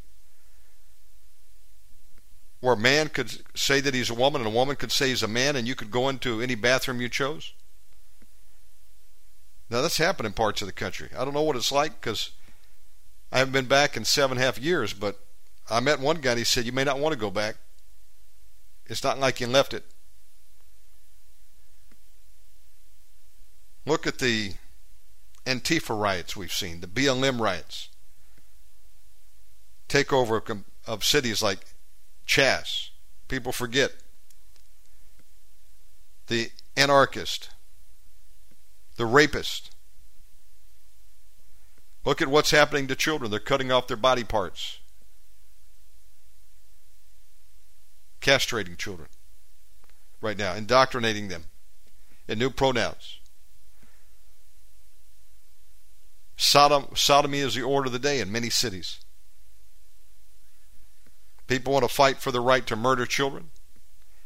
[2.61, 5.22] where a man could say that he's a woman and a woman could say he's
[5.22, 7.53] a man and you could go into any bathroom you chose?
[9.68, 11.09] Now, that's happened in parts of the country.
[11.16, 12.31] I don't know what it's like because
[13.33, 15.18] I haven't been back in seven and a half years, but
[15.68, 17.57] I met one guy and he said, You may not want to go back.
[18.87, 19.85] It's not like you left it.
[23.85, 24.55] Look at the
[25.44, 27.88] Antifa riots we've seen, the BLM riots,
[29.88, 31.61] takeover of cities like
[32.27, 32.90] CHAZ.
[33.29, 33.92] People forget.
[36.27, 37.51] The anarchist.
[38.96, 39.75] The rapist.
[42.05, 43.31] Look at what's happening to children.
[43.31, 44.79] They're cutting off their body parts.
[48.20, 49.09] Castrating children
[50.20, 51.44] right now, indoctrinating them
[52.27, 53.18] in new pronouns.
[56.37, 59.01] Sodom, sodomy is the order of the day in many cities.
[61.46, 63.50] People want to fight for the right to murder children,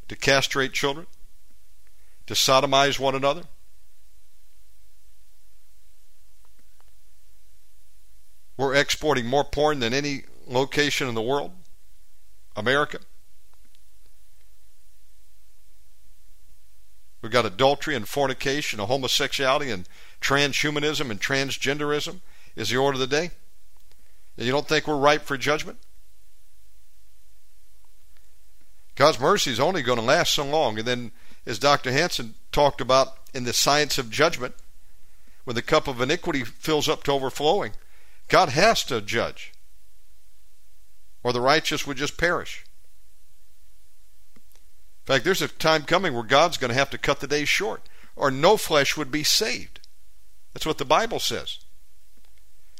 [0.09, 1.06] to castrate children,
[2.26, 3.42] to sodomize one another.
[8.56, 11.52] We're exporting more porn than any location in the world.
[12.56, 12.98] America.
[17.22, 19.88] We've got adultery and fornication and homosexuality and
[20.20, 22.20] transhumanism and transgenderism
[22.56, 23.30] is the order of the day.
[24.37, 25.78] And you don't think we're ripe for judgment?
[29.00, 30.78] God's mercy is only going to last so long.
[30.78, 31.12] And then,
[31.46, 31.90] as Dr.
[31.90, 34.54] Hanson talked about in the science of judgment,
[35.44, 37.72] when the cup of iniquity fills up to overflowing,
[38.28, 39.54] God has to judge,
[41.22, 42.66] or the righteous would just perish.
[44.34, 47.48] In fact, there's a time coming where God's going to have to cut the days
[47.48, 49.80] short, or no flesh would be saved.
[50.52, 51.60] That's what the Bible says.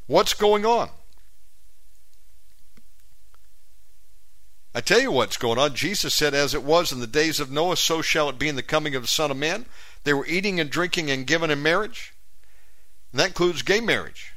[0.07, 0.91] What's going on?
[4.75, 5.75] I tell you what's going on.
[5.75, 8.57] Jesus said, As it was in the days of Noah, so shall it be in
[8.57, 9.67] the coming of the Son of Man.
[10.05, 12.15] They were eating and drinking and giving in marriage.
[13.13, 14.35] And that includes gay marriage,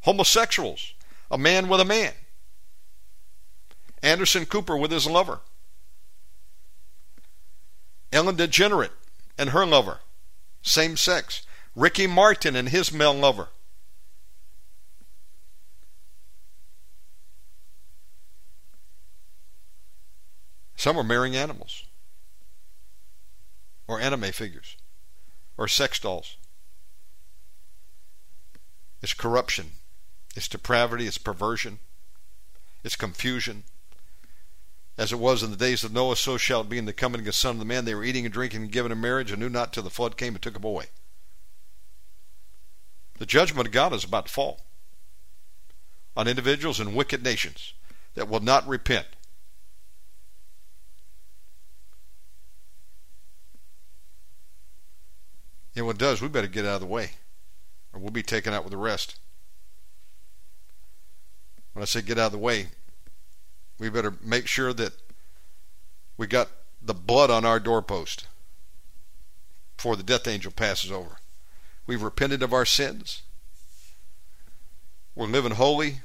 [0.00, 0.94] homosexuals,
[1.30, 2.12] a man with a man,
[4.02, 5.40] Anderson Cooper with his lover,
[8.10, 8.90] Ellen DeGeneres
[9.38, 10.00] and her lover,
[10.62, 11.46] same sex,
[11.76, 13.48] Ricky Martin and his male lover.
[20.82, 21.84] Some are marrying animals,
[23.86, 24.76] or anime figures,
[25.56, 26.36] or sex dolls.
[29.00, 29.74] It's corruption,
[30.34, 31.78] it's depravity, it's perversion,
[32.82, 33.62] it's confusion.
[34.98, 37.20] As it was in the days of Noah, so shall it be in the coming
[37.20, 37.84] of the Son of the Man.
[37.84, 40.16] They were eating and drinking and giving in marriage, and knew not till the flood
[40.16, 40.86] came and took them away.
[43.18, 44.62] The judgment of God is about to fall
[46.16, 47.72] on individuals and wicked nations
[48.14, 49.06] that will not repent
[55.74, 57.12] And what it does, we better get out of the way,
[57.92, 59.18] or we'll be taken out with the rest.
[61.72, 62.66] When I say get out of the way,
[63.78, 64.92] we better make sure that
[66.18, 66.48] we got
[66.82, 68.26] the blood on our doorpost
[69.76, 71.16] before the death angel passes over.
[71.86, 73.22] We've repented of our sins.
[75.14, 76.00] We're living holy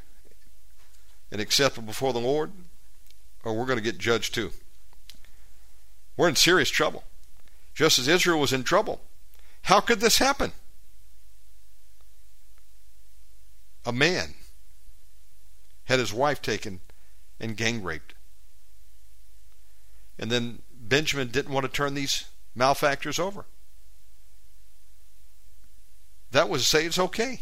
[1.31, 2.51] and acceptable before the Lord,
[3.43, 4.51] or we're going to get judged too.
[6.15, 7.03] We're in serious trouble.
[7.75, 9.01] Just as Israel was in trouble
[9.67, 10.53] how could this happen?
[13.85, 14.33] A man
[15.83, 16.79] had his wife taken
[17.37, 18.13] and gang raped.
[20.17, 23.43] And then Benjamin didn't want to turn these malefactors over.
[26.31, 27.41] That was say it's okay.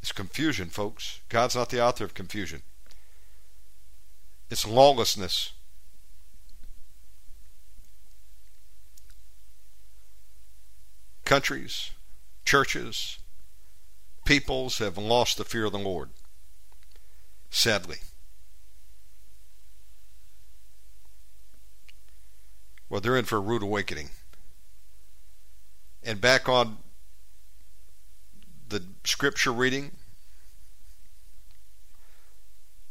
[0.00, 1.18] It's confusion, folks.
[1.28, 2.62] God's not the author of confusion.
[4.48, 5.53] It's lawlessness.
[11.24, 11.90] Countries,
[12.44, 13.18] churches,
[14.24, 16.10] peoples have lost the fear of the Lord.
[17.50, 17.98] Sadly.
[22.88, 24.10] Well, they're in for a rude awakening.
[26.02, 26.78] And back on
[28.68, 29.92] the scripture reading,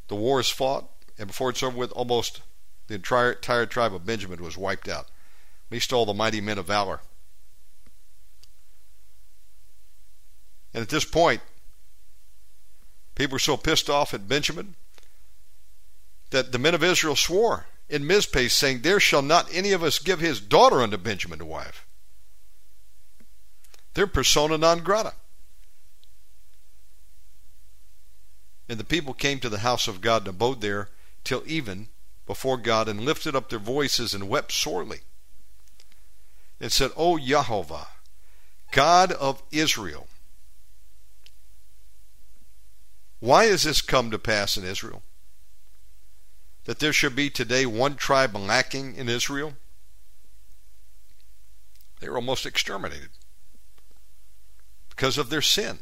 [0.08, 2.42] the war is fought, and before it's over with, almost
[2.88, 5.06] the entire, entire tribe of Benjamin was wiped out.
[5.06, 7.02] At least all the mighty men of valor.
[10.74, 11.42] And at this point,
[13.16, 14.76] people were so pissed off at Benjamin
[16.32, 20.00] that the men of Israel swore in Mizpah, saying, There shall not any of us
[20.00, 21.86] give his daughter unto Benjamin to wife.
[23.94, 25.14] They're persona non grata.
[28.68, 30.90] And the people came to the house of God and abode there
[31.24, 31.90] till even
[32.26, 35.02] before God and lifted up their voices and wept sorely
[36.60, 37.88] and said, O Jehovah,
[38.72, 40.08] God of Israel,
[43.24, 45.02] Why has this come to pass in Israel?
[46.66, 49.54] That there should be today one tribe lacking in Israel?
[52.02, 53.12] They were almost exterminated
[54.90, 55.80] because of their sin.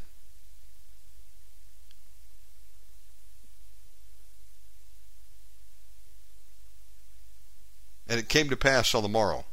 [8.06, 9.46] And it came to pass on the morrow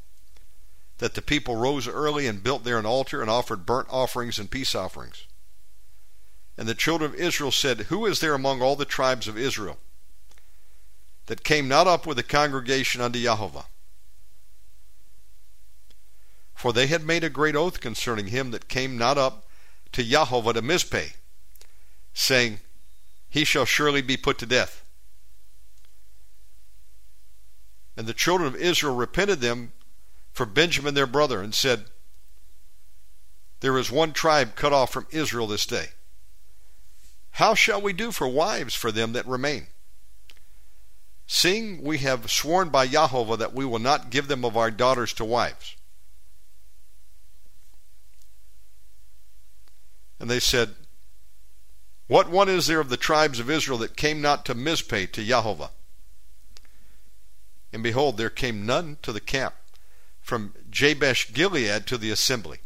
[0.99, 4.51] that the people rose early and built there an altar and offered burnt offerings and
[4.51, 5.25] peace offerings.
[6.59, 9.77] And the children of Israel said, Who is there among all the tribes of Israel
[11.27, 13.67] that came not up with the congregation unto Jehovah?
[16.53, 19.47] For they had made a great oath concerning him that came not up
[19.93, 21.13] to Jehovah to Mizpeh,
[22.13, 22.59] saying,
[23.29, 24.83] He shall surely be put to death.
[27.95, 29.71] And the children of Israel repented them
[30.33, 31.85] for Benjamin their brother, and said,
[33.61, 35.91] There is one tribe cut off from Israel this day.
[37.31, 39.67] How shall we do for wives for them that remain?
[41.27, 45.13] Seeing we have sworn by Jehovah that we will not give them of our daughters
[45.13, 45.75] to wives.
[50.19, 50.75] And they said,
[52.07, 55.23] What one is there of the tribes of Israel that came not to Mizpeh to
[55.23, 55.71] Jehovah?
[57.71, 59.53] And behold, there came none to the camp
[60.19, 62.59] from Jabesh Gilead to the assembly.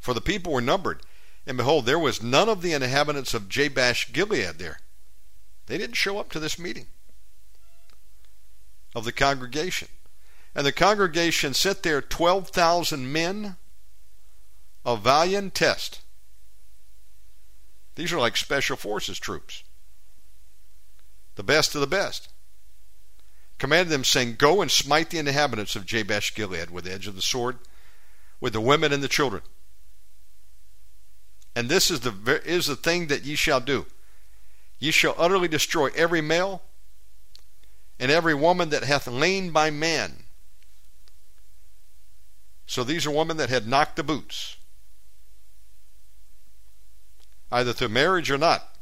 [0.00, 1.02] For the people were numbered,
[1.46, 4.78] and behold, there was none of the inhabitants of Jabesh Gilead there.
[5.66, 6.86] They didn't show up to this meeting
[8.94, 9.88] of the congregation.
[10.54, 13.56] And the congregation sent there 12,000 men
[14.84, 16.00] of valiant test.
[17.96, 19.62] These are like special forces troops.
[21.34, 22.28] The best of the best.
[23.58, 27.16] Commanded them, saying, Go and smite the inhabitants of Jabesh Gilead with the edge of
[27.16, 27.58] the sword,
[28.40, 29.42] with the women and the children.
[31.56, 33.86] And this is the is the thing that ye shall do.
[34.78, 36.62] Ye shall utterly destroy every male
[37.98, 40.24] and every woman that hath lain by man.
[42.66, 44.56] So these are women that had knocked the boots,
[47.52, 48.76] either through marriage or not.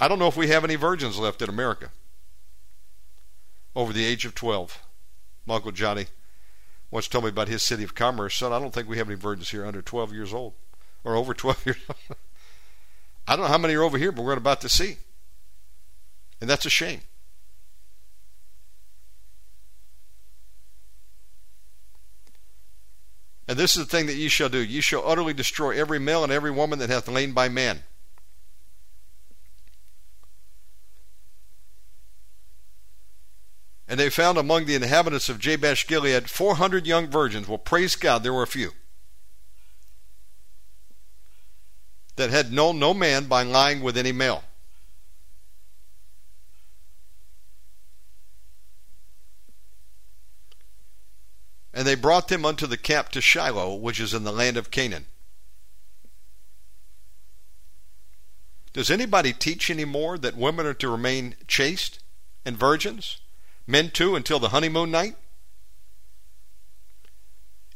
[0.00, 1.90] I don't know if we have any virgins left in America
[3.74, 4.80] over the age of 12.
[5.46, 6.06] My Uncle Johnny
[6.90, 8.36] once told me about his city of commerce.
[8.36, 10.54] Son, I don't think we have any virgins here under 12 years old
[11.04, 12.18] or over 12 years old.
[13.28, 14.96] I don't know how many are over here, but we're about to see.
[16.40, 17.00] And that's a shame.
[23.46, 26.22] And this is the thing that ye shall do ye shall utterly destroy every male
[26.22, 27.82] and every woman that hath lain by man.
[33.88, 37.48] And they found among the inhabitants of Jabesh Gilead 400 young virgins.
[37.48, 38.72] Well, praise God, there were a few.
[42.16, 44.44] That had known no man by lying with any male.
[51.72, 54.70] And they brought them unto the camp to Shiloh, which is in the land of
[54.70, 55.06] Canaan.
[58.74, 62.00] Does anybody teach anymore that women are to remain chaste
[62.44, 63.18] and virgins?
[63.70, 65.14] Men too until the honeymoon night?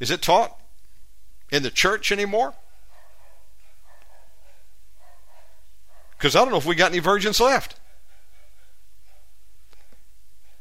[0.00, 0.58] Is it taught
[1.52, 2.54] in the church anymore?
[6.16, 7.78] Because I don't know if we got any virgins left.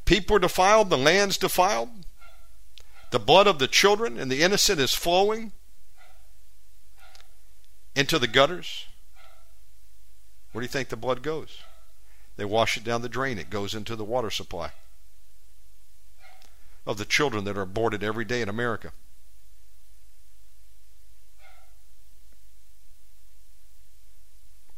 [0.03, 1.89] People are defiled, the land's defiled.
[3.11, 5.53] The blood of the children and the innocent is flowing
[7.95, 8.85] into the gutters.
[10.51, 11.59] Where do you think the blood goes?
[12.35, 14.73] They wash it down the drain, it goes into the water supply
[16.85, 18.91] of the children that are aborted every day in America.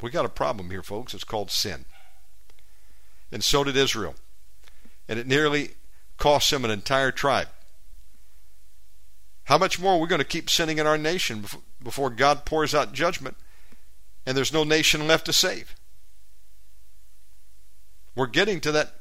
[0.02, 1.14] We got a problem here, folks.
[1.14, 1.86] It's called sin.
[3.32, 4.16] And so did Israel.
[5.08, 5.72] And it nearly
[6.18, 7.48] cost them an entire tribe.
[9.46, 11.46] How much more are we going to keep sinning in our nation
[11.82, 13.38] before God pours out judgment
[14.26, 15.74] and there's no nation left to save?
[18.14, 18.96] We're getting to that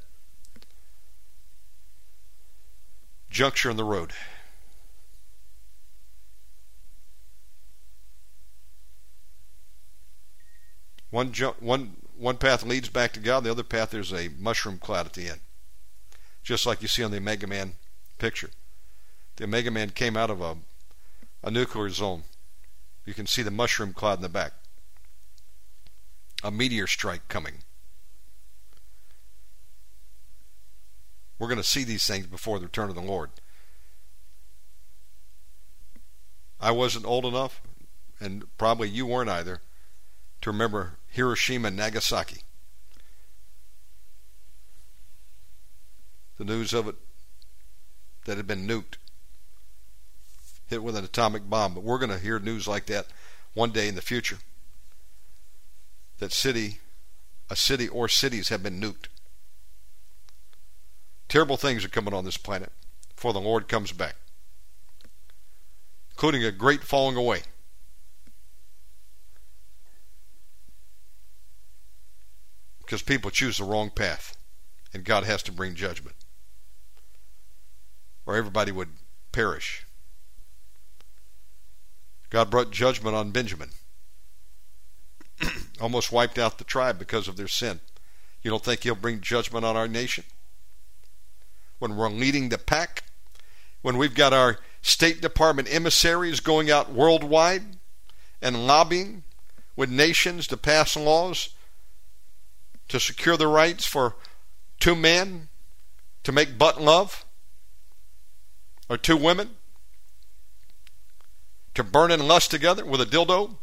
[3.32, 4.12] juncture in the road.
[11.10, 14.78] One, ju- one, one path leads back to God, the other path there's a mushroom
[14.78, 15.40] cloud at the end.
[16.42, 17.74] Just like you see on the Omega Man
[18.18, 18.50] picture
[19.36, 20.56] the Omega Man came out of a,
[21.42, 22.24] a nuclear zone.
[23.04, 24.52] You can see the mushroom cloud in the back.
[26.44, 27.62] A meteor strike coming.
[31.42, 33.30] We're going to see these things before the return of the Lord.
[36.60, 37.60] I wasn't old enough,
[38.20, 39.60] and probably you weren't either,
[40.42, 42.42] to remember Hiroshima and Nagasaki.
[46.38, 46.94] The news of it
[48.26, 48.98] that had been nuked
[50.68, 51.74] hit with an atomic bomb.
[51.74, 53.08] But we're going to hear news like that
[53.52, 54.38] one day in the future.
[56.20, 56.78] That city,
[57.50, 59.08] a city or cities have been nuked.
[61.32, 62.70] Terrible things are coming on this planet
[63.14, 64.16] before the Lord comes back,
[66.10, 67.40] including a great falling away.
[72.80, 74.36] Because people choose the wrong path,
[74.92, 76.16] and God has to bring judgment,
[78.26, 78.90] or everybody would
[79.32, 79.86] perish.
[82.28, 83.70] God brought judgment on Benjamin.
[85.80, 87.80] Almost wiped out the tribe because of their sin.
[88.42, 90.24] You don't think he'll bring judgment on our nation?
[91.82, 93.02] When we're leading the pack?
[93.80, 97.64] When we've got our State Department emissaries going out worldwide
[98.40, 99.24] and lobbying
[99.74, 101.48] with nations to pass laws
[102.86, 104.14] to secure the rights for
[104.78, 105.48] two men
[106.22, 107.24] to make butt love?
[108.88, 109.56] Or two women?
[111.74, 113.56] to burn in lust together with a dildo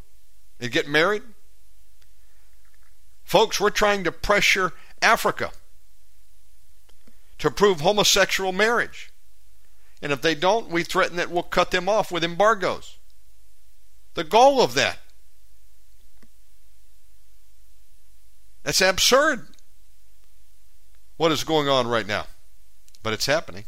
[0.59, 1.23] and get married?
[3.23, 5.51] Folks, we're trying to pressure Africa
[7.39, 9.11] to approve homosexual marriage.
[10.01, 12.97] And if they don't, we threaten that we'll cut them off with embargoes.
[14.13, 14.99] The goal of that.
[18.63, 19.47] That's absurd.
[21.17, 22.27] What is going on right now?
[23.03, 23.65] But it's happening.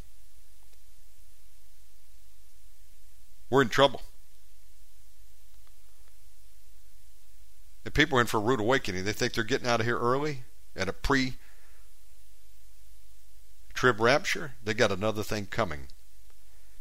[3.49, 4.01] We're in trouble.
[7.83, 9.97] If people are in for a rude awakening, they think they're getting out of here
[9.97, 10.43] early
[10.75, 11.35] at a pre
[13.73, 14.53] trib rapture.
[14.63, 15.87] They got another thing coming.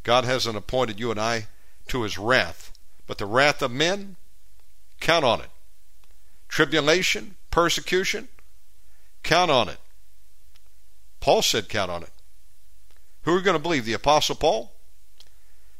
[0.02, 1.46] God hasn't appointed you and I
[1.88, 2.72] to his wrath,
[3.06, 4.16] but the wrath of men,
[5.00, 5.50] count on it.
[6.48, 8.28] Tribulation, persecution,
[9.22, 9.78] count on it.
[11.20, 12.10] Paul said, count on it.
[13.22, 13.84] Who are you going to believe?
[13.84, 14.72] The Apostle Paul?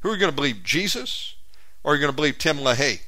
[0.00, 0.62] Who are you going to believe?
[0.62, 1.34] Jesus?
[1.82, 3.00] Or are you going to believe Tim LaHaye?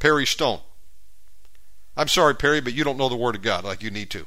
[0.00, 0.60] Perry Stone?
[1.96, 4.26] I'm sorry, Perry, but you don't know the Word of God like you need to.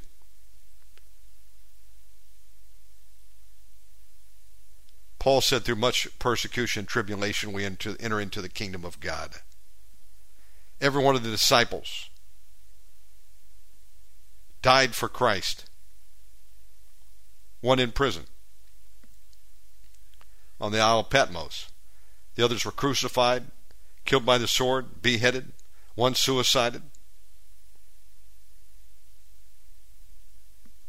[5.28, 9.32] Paul said, through much persecution and tribulation, we enter into the kingdom of God.
[10.80, 12.10] Every one of the disciples
[14.62, 15.70] died for Christ.
[17.60, 18.28] One in prison
[20.62, 21.68] on the Isle of Patmos.
[22.36, 23.48] The others were crucified,
[24.06, 25.52] killed by the sword, beheaded.
[25.96, 26.84] One suicided.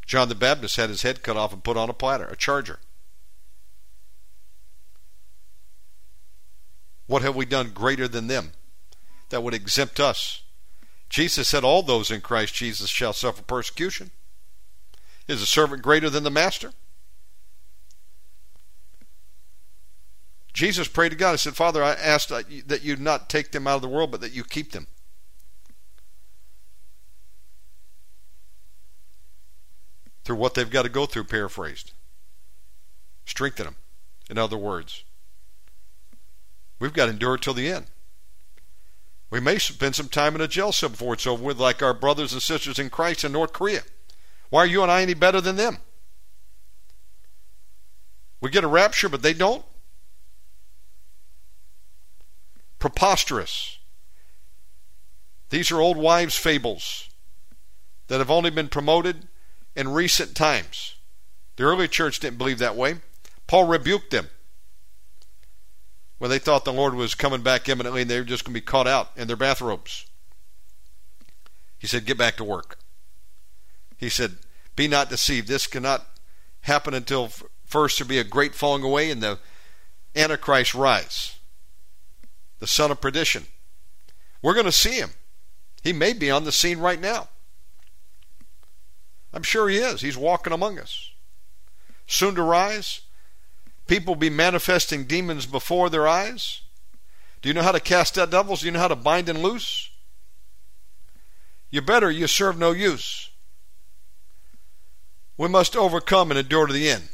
[0.07, 2.78] John the Baptist had his head cut off and put on a platter, a charger.
[7.09, 8.52] What have we done greater than them
[9.30, 10.42] that would exempt us?
[11.09, 14.11] Jesus said, All those in Christ Jesus shall suffer persecution.
[15.26, 16.72] Is a servant greater than the master?
[20.52, 21.32] Jesus prayed to God.
[21.32, 24.20] He said, Father, I ask that you not take them out of the world, but
[24.20, 24.86] that you keep them.
[30.24, 31.92] Through what they've got to go through, paraphrased.
[33.24, 33.76] Strengthen them,
[34.28, 35.04] in other words.
[36.79, 37.87] We've got to endure till the end.
[39.31, 41.93] We may spend some time in a jail cell before it's over with, like our
[41.93, 43.83] brothers and sisters in Christ in North Korea.
[44.49, 45.79] Why are you and I any better than them?
[48.41, 49.64] We get a rapture, but they don't?
[52.79, 53.79] Preposterous.
[55.51, 57.09] These are old wives' fables
[58.07, 59.29] that have only been promoted
[59.74, 60.95] in recent times.
[61.57, 62.97] The early church didn't believe that way.
[63.47, 64.29] Paul rebuked them
[66.19, 68.61] when they thought the Lord was coming back imminently and they were just going to
[68.61, 70.07] be caught out in their bathrobes.
[71.79, 72.79] He said, Get back to work.
[73.97, 74.37] He said,
[74.77, 75.49] Be not deceived.
[75.49, 76.07] This cannot
[76.62, 77.31] happen until
[77.64, 79.39] first there be a great falling away and the
[80.16, 81.37] Antichrist rise,
[82.59, 83.47] the son of perdition.
[84.43, 85.11] We're going to see him.
[85.83, 87.29] He may be on the scene right now.
[89.33, 90.01] I'm sure he is.
[90.01, 91.11] He's walking among us.
[92.07, 93.03] Soon to rise,
[93.89, 96.61] people be manifesting demons before their eyes?
[97.43, 98.61] Do you know how to cast out devils?
[98.61, 99.91] Do you know how to bind and loose?
[101.70, 103.30] You better, you serve no use.
[105.36, 107.09] We must overcome and endure to the end.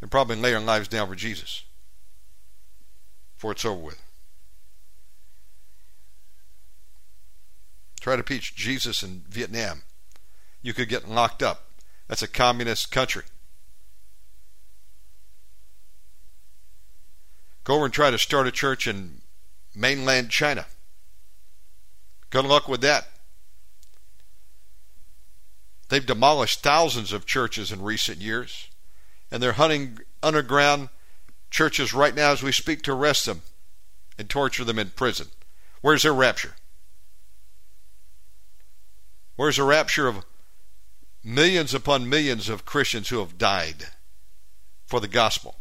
[0.00, 1.64] And probably lay our lives down for Jesus
[3.34, 4.02] before it's over with.
[8.00, 9.82] Try to preach Jesus in Vietnam.
[10.62, 11.67] You could get locked up.
[12.08, 13.24] That's a communist country.
[17.64, 19.20] Go over and try to start a church in
[19.74, 20.66] mainland China.
[22.30, 23.08] Good luck with that.
[25.90, 28.68] They've demolished thousands of churches in recent years,
[29.30, 30.88] and they're hunting underground
[31.50, 33.42] churches right now as we speak to arrest them
[34.18, 35.28] and torture them in prison.
[35.80, 36.56] Where's their rapture?
[39.36, 40.24] Where's the rapture of
[41.24, 43.88] millions upon millions of Christians who have died
[44.86, 45.56] for the gospel.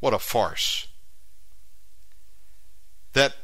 [0.00, 0.88] What a farce.
[3.12, 3.34] That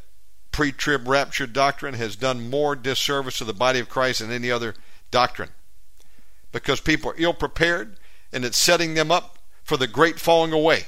[0.52, 4.50] pre trib rapture doctrine has done more disservice to the body of Christ than any
[4.50, 4.74] other
[5.10, 5.50] doctrine
[6.52, 7.98] because people are ill prepared
[8.32, 10.84] and it's setting them up for the great falling away.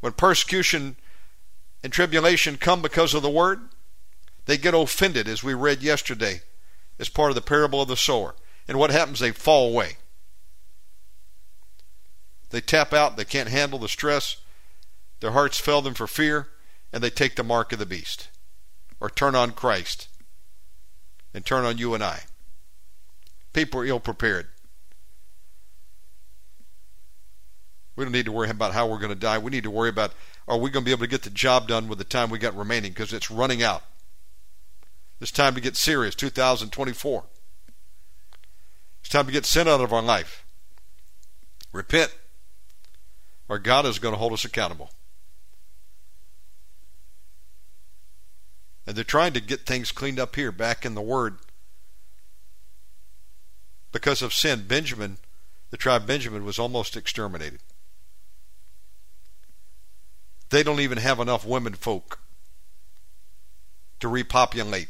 [0.00, 0.96] When persecution
[1.82, 3.60] and tribulation come because of the word,
[4.46, 6.40] they get offended, as we read yesterday
[7.00, 8.36] as part of the parable of the sower.
[8.68, 9.18] And what happens?
[9.18, 9.96] They fall away.
[12.50, 14.36] They tap out, they can't handle the stress,
[15.20, 16.48] their hearts fail them for fear,
[16.92, 18.28] and they take the mark of the beast.
[19.00, 20.08] Or turn on Christ
[21.32, 22.24] and turn on you and I.
[23.52, 24.48] People are ill prepared.
[27.96, 29.38] We don't need to worry about how we're going to die.
[29.38, 30.12] We need to worry about
[30.46, 32.38] are we going to be able to get the job done with the time we
[32.38, 33.84] got remaining because it's running out.
[35.20, 36.14] It's time to get serious.
[36.14, 37.24] 2024.
[39.00, 40.44] It's time to get sin out of our life.
[41.72, 42.14] Repent,
[43.48, 44.90] or God is going to hold us accountable.
[48.86, 51.38] And they're trying to get things cleaned up here, back in the Word.
[53.92, 55.18] Because of sin, Benjamin,
[55.70, 57.60] the tribe Benjamin, was almost exterminated.
[60.48, 62.18] They don't even have enough women folk
[64.00, 64.88] to repopulate.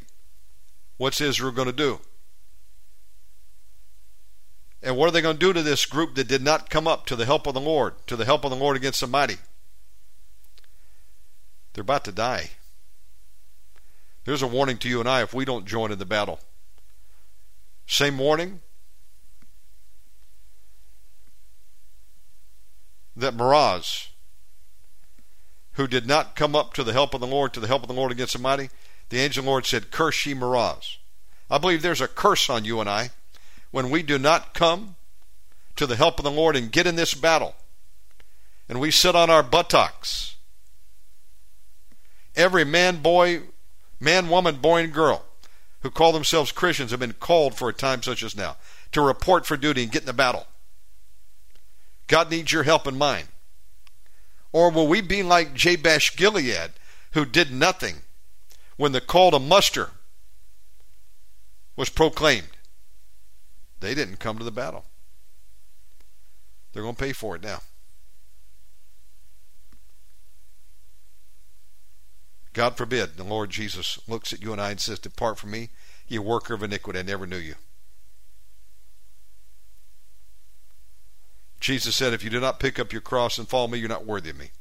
[1.01, 1.99] What's Israel going to do?
[4.83, 7.07] And what are they going to do to this group that did not come up
[7.07, 9.39] to the help of the Lord, to the help of the Lord against the mighty?
[11.73, 12.51] They're about to die.
[14.27, 16.39] There's a warning to you and I if we don't join in the battle.
[17.87, 18.61] Same warning
[23.17, 24.09] that Meroz,
[25.73, 27.89] who did not come up to the help of the Lord, to the help of
[27.89, 28.69] the Lord against the mighty,
[29.11, 30.97] the angel Lord said, Curse ye Meroz.
[31.51, 33.11] I believe there's a curse on you and I
[33.71, 34.97] when we do not come
[35.77, 37.55] to the help of the Lord and get in this battle.
[38.69, 40.37] And we sit on our buttocks.
[42.37, 43.43] Every man, boy,
[43.99, 45.25] man, woman, boy, and girl
[45.81, 48.57] who call themselves Christians have been called for a time such as now
[48.93, 50.47] to report for duty and get in the battle.
[52.07, 53.27] God needs your help and mine.
[54.53, 56.73] Or will we be like Jabesh Gilead,
[57.13, 58.03] who did nothing
[58.81, 59.91] when the call to muster
[61.77, 62.49] was proclaimed?
[63.81, 64.87] They didn't come to the battle.
[66.73, 67.59] They're going to pay for it now.
[72.55, 75.69] God forbid the Lord Jesus looks at you and I and says, Depart from me,
[76.09, 77.57] you worker of iniquity, I never knew you.
[81.61, 84.07] Jesus said, If you do not pick up your cross and follow me, you're not
[84.07, 84.53] worthy of me.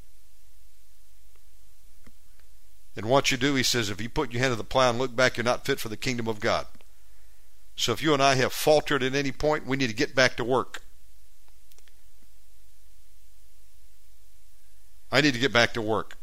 [3.00, 5.00] And once you do, he says, if you put your hand to the plow and
[5.00, 6.68] look back, you're not fit for the kingdom of God.
[7.78, 10.36] So if you and I have faltered at any point, we need to get back
[10.36, 10.82] to work.
[15.10, 16.18] I need to get back to work.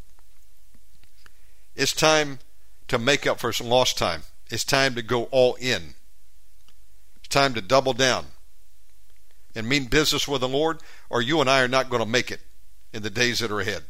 [1.74, 2.40] It's time
[2.88, 4.24] to make up for some lost time.
[4.50, 5.94] It's time to go all in.
[7.16, 8.26] It's time to double down
[9.54, 12.30] and mean business with the Lord, or you and I are not going to make
[12.30, 12.40] it
[12.92, 13.84] in the days that are ahead.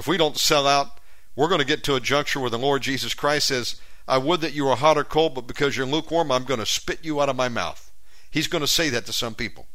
[0.00, 0.98] If we don't sell out,
[1.36, 3.78] we're going to get to a juncture where the Lord Jesus Christ says,
[4.08, 6.64] I would that you were hot or cold, but because you're lukewarm, I'm going to
[6.64, 7.92] spit you out of my mouth.
[8.30, 9.66] He's going to say that to some people.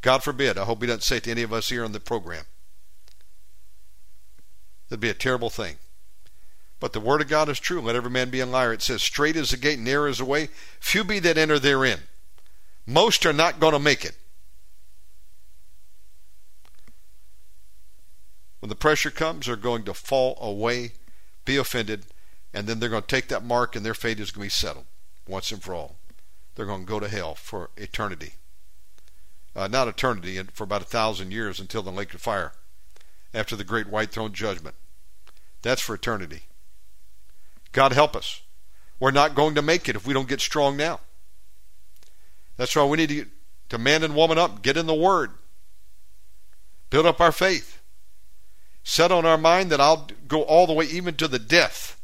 [0.00, 0.58] God forbid.
[0.58, 2.46] I hope he doesn't say it to any of us here on the program.
[4.88, 5.76] That'd be a terrible thing.
[6.80, 7.80] But the word of God is true.
[7.80, 8.72] Let every man be a liar.
[8.72, 10.48] It says, Straight is the gate, narrow is the way.
[10.80, 12.00] Few be that enter therein.
[12.88, 14.16] Most are not going to make it.
[18.62, 20.92] When the pressure comes, they're going to fall away,
[21.44, 22.06] be offended,
[22.54, 24.56] and then they're going to take that mark and their fate is going to be
[24.56, 24.84] settled
[25.26, 25.96] once and for all.
[26.54, 28.34] They're going to go to hell for eternity.
[29.56, 32.52] Uh, not eternity, for about a thousand years until the lake of fire
[33.34, 34.76] after the great white throne judgment.
[35.62, 36.42] That's for eternity.
[37.72, 38.42] God help us.
[39.00, 41.00] We're not going to make it if we don't get strong now.
[42.56, 43.26] That's why we need to,
[43.70, 45.32] to man and woman up, get in the Word,
[46.90, 47.81] build up our faith,
[48.84, 52.00] set on our mind that I'll go all the way even to the death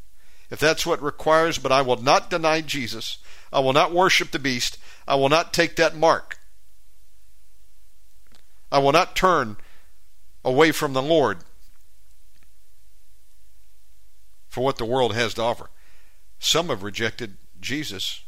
[0.51, 3.18] if that's what requires, but I will not deny Jesus.
[3.53, 4.79] I will not worship the beast.
[5.07, 6.39] I will not take that mark.
[8.70, 9.57] I will not turn
[10.45, 11.39] away from the Lord
[14.49, 15.70] for what the world has to offer.
[16.39, 18.22] Some have rejected Jesus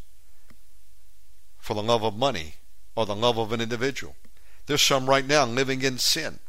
[1.58, 2.54] for the love of money
[2.96, 4.16] or the love of an individual.
[4.66, 6.40] There's some right now living in sin,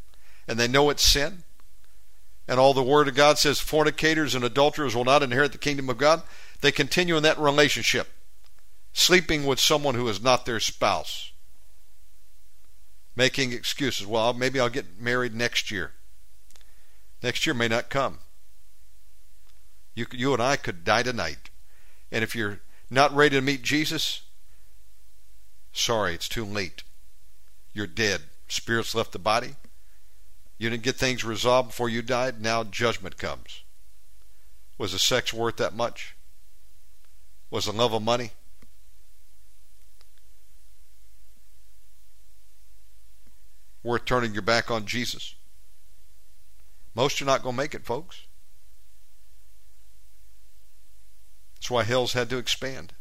[0.47, 1.43] and they know it's sin,
[2.47, 5.89] and all the Word of God says fornicators and adulterers will not inherit the kingdom
[5.89, 6.23] of God,
[6.61, 8.07] they continue in that relationship,
[8.93, 11.31] sleeping with someone who is not their spouse,
[13.15, 14.05] making excuses.
[14.05, 15.91] Well, maybe I'll get married next year.
[17.23, 18.19] Next year may not come.
[19.93, 21.49] You, you and I could die tonight.
[22.11, 24.21] And if you're not ready to meet Jesus,
[25.71, 26.83] sorry, it's too late.
[27.73, 28.23] You're dead.
[28.47, 29.55] Spirit's left the body.
[30.61, 32.39] You didn't get things resolved before you died.
[32.39, 33.63] Now judgment comes.
[34.77, 36.15] Was the sex worth that much?
[37.49, 38.29] Was the love of money?
[43.81, 45.33] Worth turning your back on Jesus?
[46.93, 48.27] Most are not going to make it, folks.
[51.55, 52.93] That's why hell's had to expand.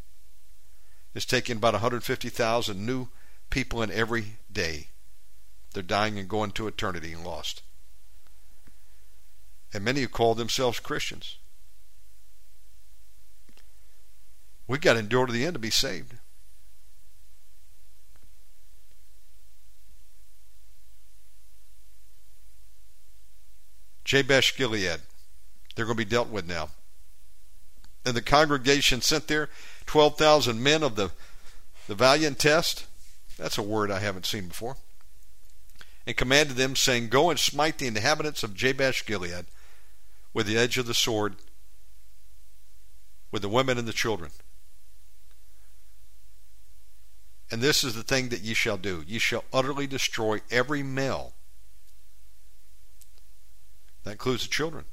[1.15, 3.09] It's taking about 150,000 new
[3.51, 4.87] people in every day
[5.73, 7.63] They're dying and going to eternity and lost.
[9.73, 11.37] And many who call themselves Christians.
[14.67, 16.15] We've got to endure to the end to be saved.
[24.05, 25.01] Jabesh Gilead.
[25.77, 26.71] They're going to be dealt with now.
[28.05, 29.49] And the congregation sent there
[29.87, 31.13] 12,000 men of the,
[31.87, 32.87] the valiant test.
[33.39, 34.77] That's a word I haven't seen before.
[36.11, 39.47] And commanded them, saying, Go and smite the inhabitants of Jabesh Gilead
[40.35, 41.37] with the edge of the sword,
[43.31, 44.33] with the women and the children.
[47.49, 51.35] And this is the thing that ye shall do ye shall utterly destroy every male.
[54.03, 54.87] That includes the children.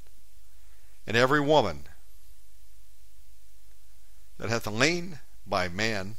[1.04, 1.88] And every woman
[4.36, 6.14] that hath lain by man.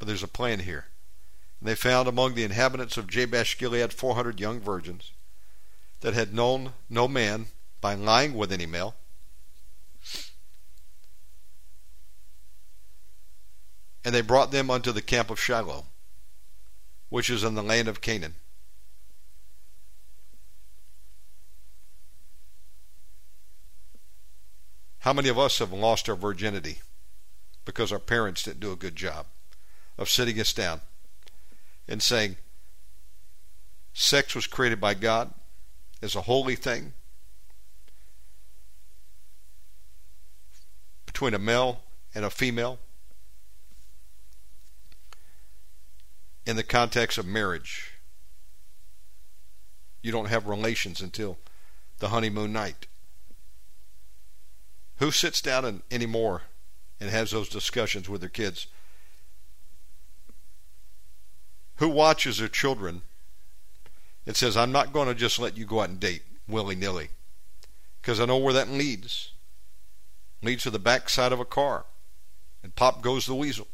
[0.00, 0.88] But there's a plan here.
[1.60, 5.12] And they found among the inhabitants of Jabesh Gilead four hundred young virgins
[6.00, 7.46] that had known no man
[7.80, 8.94] by lying with any male.
[14.04, 15.86] And they brought them unto the camp of Shiloh,
[17.08, 18.36] which is in the land of Canaan.
[25.00, 26.78] How many of us have lost our virginity
[27.64, 29.26] because our parents didn't do a good job
[29.96, 30.80] of sitting us down
[31.88, 32.36] and saying,
[33.92, 35.32] sex was created by God
[36.02, 36.92] as a holy thing
[41.06, 41.80] between a male
[42.14, 42.78] and a female
[46.46, 47.94] in the context of marriage.
[50.00, 51.38] You don't have relations until
[51.98, 52.86] the honeymoon night.
[54.96, 56.42] Who sits down and, anymore
[57.00, 58.66] and has those discussions with their kids?
[61.78, 63.02] Who watches their children
[64.26, 67.08] and says, I'm not going to just let you go out and date willy nilly
[68.00, 69.32] because I know where that leads.
[70.42, 71.86] Leads to the backside of a car
[72.62, 73.68] and pop goes the weasel.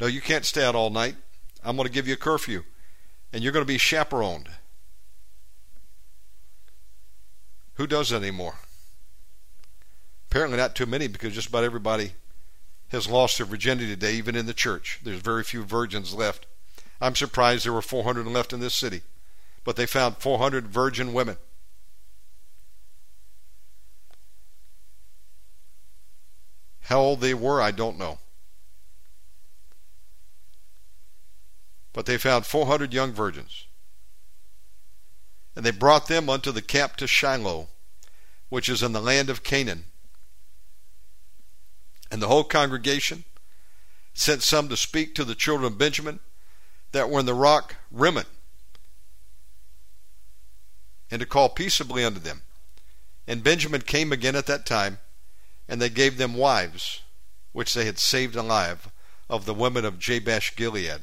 [0.00, 1.16] No, you can't stay out all night.
[1.64, 2.62] I'm going to give you a curfew
[3.32, 4.48] and you're going to be chaperoned.
[7.74, 8.56] Who does that anymore?
[10.30, 12.12] Apparently, not too many because just about everybody
[12.88, 15.00] has lost their virginity today, even in the church.
[15.02, 16.46] There's very few virgins left.
[17.00, 19.02] I'm surprised there were 400 left in this city,
[19.64, 21.36] but they found 400 virgin women.
[26.82, 28.18] How old they were, I don't know.
[31.92, 33.64] But they found 400 young virgins.
[35.56, 37.68] And they brought them unto the camp to Shiloh,
[38.50, 39.86] which is in the land of Canaan
[42.10, 43.24] and the whole congregation
[44.14, 46.20] sent some to speak to the children of Benjamin
[46.92, 48.26] that were in the rock Rimmon,
[51.10, 52.42] and to call peaceably unto them.
[53.26, 54.98] And Benjamin came again at that time,
[55.68, 57.02] and they gave them wives,
[57.52, 58.88] which they had saved alive,
[59.28, 61.00] of the women of Jabesh Gilead.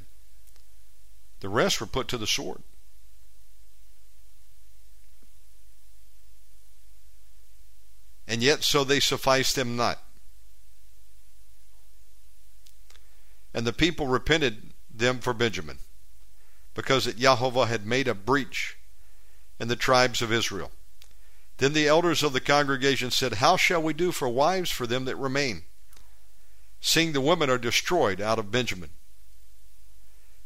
[1.42, 2.64] The rest were put to the sword.
[8.26, 10.02] And yet so they sufficed them not.
[13.54, 15.80] And the people repented them for Benjamin,
[16.74, 18.78] because that Jehovah had made a breach
[19.60, 20.72] in the tribes of Israel.
[21.58, 25.06] Then the elders of the congregation said, How shall we do for wives for them
[25.06, 25.64] that remain,
[26.82, 28.90] seeing the women are destroyed out of Benjamin?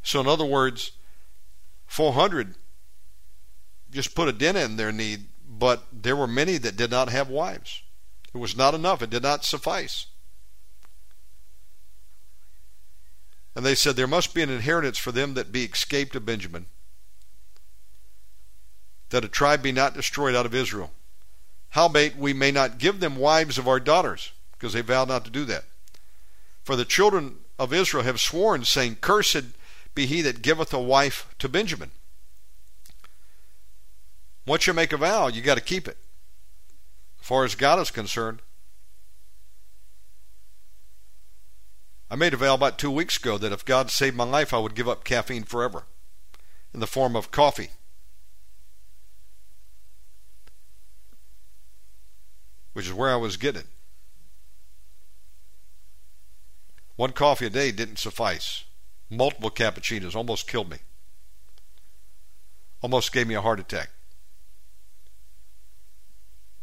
[0.03, 0.91] So, in other words,
[1.87, 2.55] 400
[3.89, 7.29] just put a dent in their need, but there were many that did not have
[7.29, 7.81] wives.
[8.33, 10.07] It was not enough, it did not suffice.
[13.57, 16.67] And they said, There must be an inheritance for them that be escaped of Benjamin,
[19.09, 20.91] that a tribe be not destroyed out of Israel.
[21.69, 25.31] Howbeit we may not give them wives of our daughters, because they vowed not to
[25.31, 25.63] do that.
[26.63, 29.45] For the children of Israel have sworn, saying, Cursed
[29.95, 31.89] be he that giveth a wife to Benjamin.
[34.45, 35.97] Once you make a vow, you got to keep it.
[37.19, 38.39] As far as God is concerned,
[42.09, 44.59] I made a vow about two weeks ago that if God saved my life, I
[44.59, 45.83] would give up caffeine forever
[46.73, 47.69] in the form of coffee.
[52.73, 53.63] Which is where I was getting.
[56.95, 58.63] One coffee a day didn't suffice.
[59.09, 60.77] Multiple cappuccinos almost killed me.
[62.81, 63.89] Almost gave me a heart attack.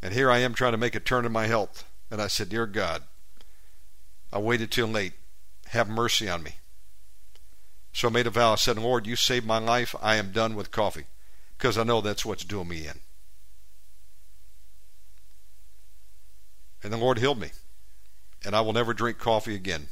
[0.01, 1.85] And here I am trying to make a turn in my health.
[2.11, 3.03] And I said, Dear God,
[4.33, 5.15] I waited till late
[5.69, 6.57] have mercy on me.
[7.93, 8.53] So I made a vow.
[8.53, 9.95] I said, Lord, you saved my life.
[10.03, 11.05] I am done with coffee
[11.57, 13.01] because I know that's what's doing me in.
[16.83, 17.51] And the Lord healed me.
[18.45, 19.89] And I will never drink coffee again.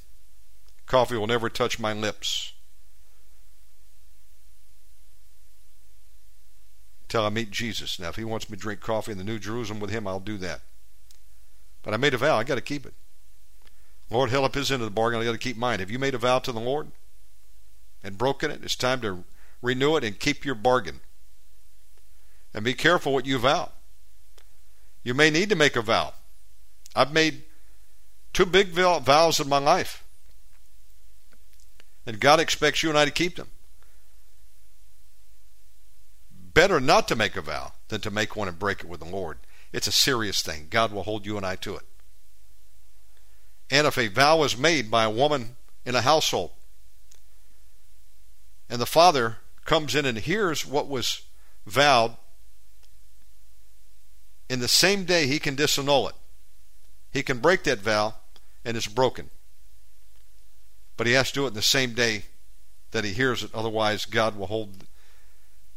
[0.87, 2.53] Coffee will never touch my lips.
[7.09, 7.99] Till I meet Jesus.
[7.99, 10.21] Now, if he wants me to drink coffee in the New Jerusalem with him, I'll
[10.21, 10.61] do that.
[11.83, 12.37] But I made a vow.
[12.37, 12.95] I got to keep it.
[14.13, 15.21] Lord held up his end of the bargain.
[15.21, 15.81] I got to keep mine.
[15.81, 16.91] Have you made a vow to the Lord
[18.03, 18.63] and broken it?
[18.63, 19.25] It's time to
[19.61, 21.01] renew it and keep your bargain.
[22.55, 23.73] And be careful what you vow.
[25.03, 26.15] You may need to make a vow.
[26.95, 27.43] I've made
[28.33, 30.05] two big vows in my life.
[32.07, 33.49] And God expects you and I to keep them.
[36.55, 39.07] Better not to make a vow than to make one and break it with the
[39.07, 39.39] Lord.
[39.73, 40.67] It's a serious thing.
[40.69, 41.85] God will hold you and I to it.
[43.73, 45.57] And if a vow is made by a woman
[45.87, 46.51] in a household,
[48.69, 51.23] and the father comes in and hears what was
[51.67, 52.19] vowed,
[54.51, 56.15] in the same day he can disannul it.
[57.15, 58.17] He can break that vow
[58.63, 59.31] and it's broken.
[60.99, 62.25] But he has to do it in the same day
[62.91, 64.85] that he hears it, otherwise, God will hold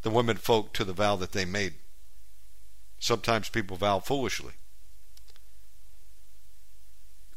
[0.02, 1.76] the women folk to the vow that they made.
[3.00, 4.52] Sometimes people vow foolishly.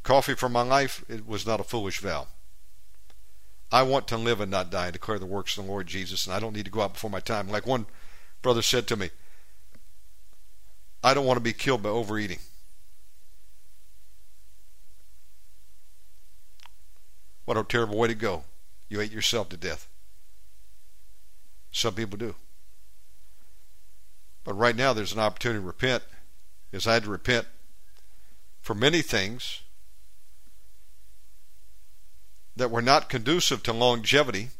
[0.08, 2.28] Coffee for my life, it was not a foolish vow.
[3.70, 6.24] I want to live and not die and declare the works of the Lord Jesus,
[6.24, 7.50] and I don't need to go out before my time.
[7.50, 7.84] Like one
[8.40, 9.10] brother said to me,
[11.04, 12.38] I don't want to be killed by overeating.
[17.44, 18.44] What a terrible way to go.
[18.88, 19.90] You ate yourself to death.
[21.70, 22.34] Some people do.
[24.42, 26.02] But right now there's an opportunity to repent,
[26.72, 27.46] as I had to repent
[28.62, 29.60] for many things
[32.58, 34.50] that were not conducive to longevity,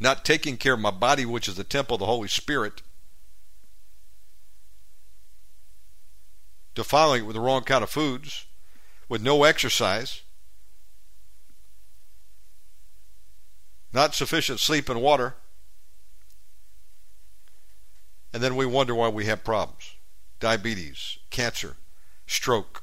[0.00, 2.82] not taking care of my body, which is the temple of the Holy Spirit,
[6.74, 8.46] defiling it with the wrong kind of foods,
[9.08, 10.22] with no exercise,
[13.92, 15.36] not sufficient sleep and water,
[18.34, 19.94] and then we wonder why we have problems.
[20.40, 21.76] Diabetes, cancer,
[22.26, 22.82] stroke,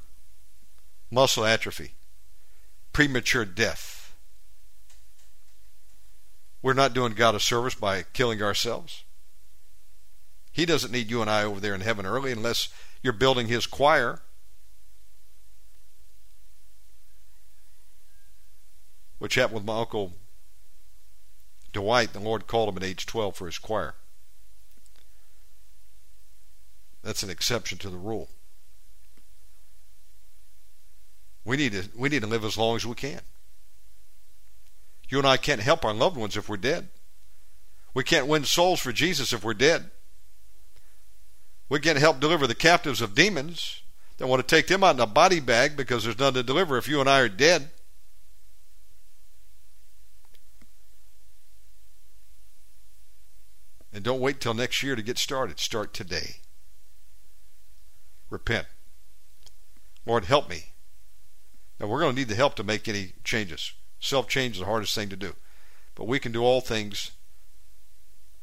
[1.11, 1.95] muscle atrophy,
[2.93, 4.15] premature death.
[6.61, 9.03] We're not doing God a service by killing ourselves.
[10.51, 12.69] He doesn't need you and I over there in heaven early unless
[13.01, 14.21] you're building His choir.
[19.17, 20.13] Which happened with my uncle
[21.73, 23.95] Dwight, the Lord called him at age 12 for his choir.
[27.01, 28.29] That's an exception to the rule.
[31.45, 33.21] We need to we need to live as long as we can.
[35.09, 36.89] You and I can't help our loved ones if we're dead.
[37.93, 39.91] We can't win souls for Jesus if we're dead.
[41.69, 43.81] We can't help deliver the captives of demons
[44.17, 46.77] that want to take them out in a body bag because there's none to deliver
[46.77, 47.69] if you and I are dead.
[53.93, 55.59] And don't wait till next year to get started.
[55.59, 56.37] Start today.
[58.29, 58.65] Repent.
[60.05, 60.72] Lord, help me.
[61.87, 63.73] We're going to need the help to make any changes.
[63.99, 65.35] Self change is the hardest thing to do.
[65.95, 67.11] But we can do all things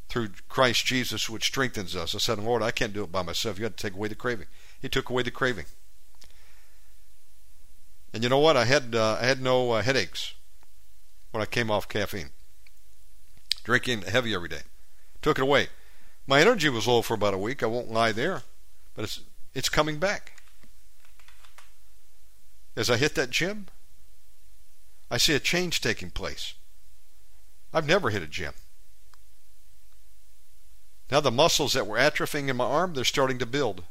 [0.09, 2.15] through Christ Jesus, which strengthens us.
[2.15, 3.59] I said, Lord, I can't do it by myself.
[3.59, 4.47] You got to take away the craving.
[4.81, 5.67] He took away the craving.
[8.13, 8.57] And you know what?
[8.57, 10.35] I had uh, I had no uh, headaches
[11.31, 12.31] when I came off caffeine.
[13.63, 14.63] Drinking heavy every day
[15.23, 15.69] took it away.
[16.27, 17.63] My energy was low for about a week.
[17.63, 18.43] I won't lie there,
[18.95, 19.21] but it's
[19.55, 20.40] it's coming back.
[22.77, 23.67] As I hit that gym,
[25.11, 26.55] I see a change taking place.
[27.73, 28.55] I've never hit a gym.
[31.11, 33.83] Now the muscles that were atrophying in my arm, they're starting to build.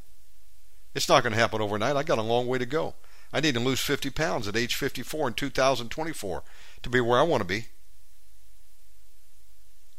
[0.95, 1.95] It's not going to happen overnight.
[1.95, 2.95] I got a long way to go.
[3.32, 6.43] I need to lose 50 pounds at age 54 in 2024
[6.82, 7.65] to be where I want to be.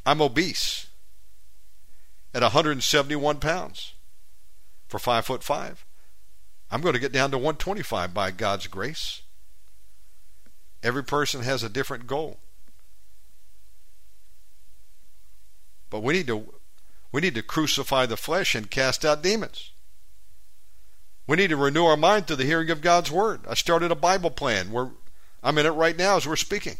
[0.04, 0.86] I'm obese
[2.34, 3.92] at 171 pounds
[4.88, 5.84] for five foot five.
[6.70, 9.22] I'm going to get down to 125 by God's grace.
[10.82, 12.38] Every person has a different goal.
[15.90, 16.54] But we need to
[17.12, 19.72] we need to crucify the flesh and cast out demons.
[21.26, 23.40] We need to renew our mind through the hearing of God's word.
[23.48, 24.90] I started a Bible plan where
[25.42, 26.78] I'm in it right now as we're speaking.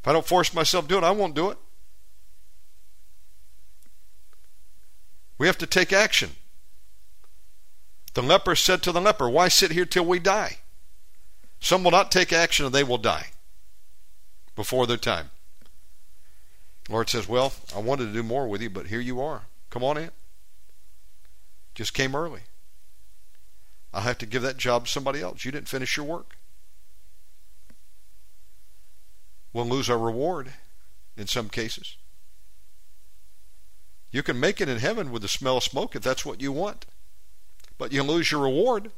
[0.00, 1.58] If I don't force myself to do it, I won't do it.
[5.38, 6.32] We have to take action.
[8.20, 10.58] The leper said to the leper, Why sit here till we die?
[11.58, 13.28] Some will not take action and they will die.
[14.54, 15.30] before their time.
[16.90, 19.44] Lord says, Well, I wanted to do more with you, but here you are.
[19.70, 20.10] Come on in.
[21.74, 22.42] Just came early.
[23.90, 25.46] I'll have to give that job to somebody else.
[25.46, 26.36] You didn't finish your work.
[29.54, 30.52] We'll lose our reward
[31.16, 31.96] in some cases.
[34.10, 36.52] You can make it in heaven with the smell of smoke if that's what you
[36.52, 36.84] want,
[37.80, 38.90] but you lose your reward.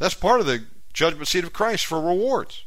[0.00, 2.64] That's part of the judgment seat of Christ for rewards.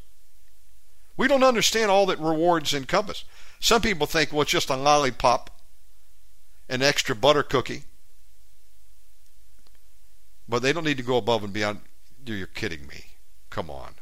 [1.18, 3.26] We don't understand all that rewards encompass.
[3.60, 5.50] Some people think, well, it's just a lollipop,
[6.70, 7.84] an extra butter cookie.
[10.48, 11.82] But they don't need to go above and beyond.
[12.26, 13.08] You're kidding me.
[13.50, 13.96] Come on.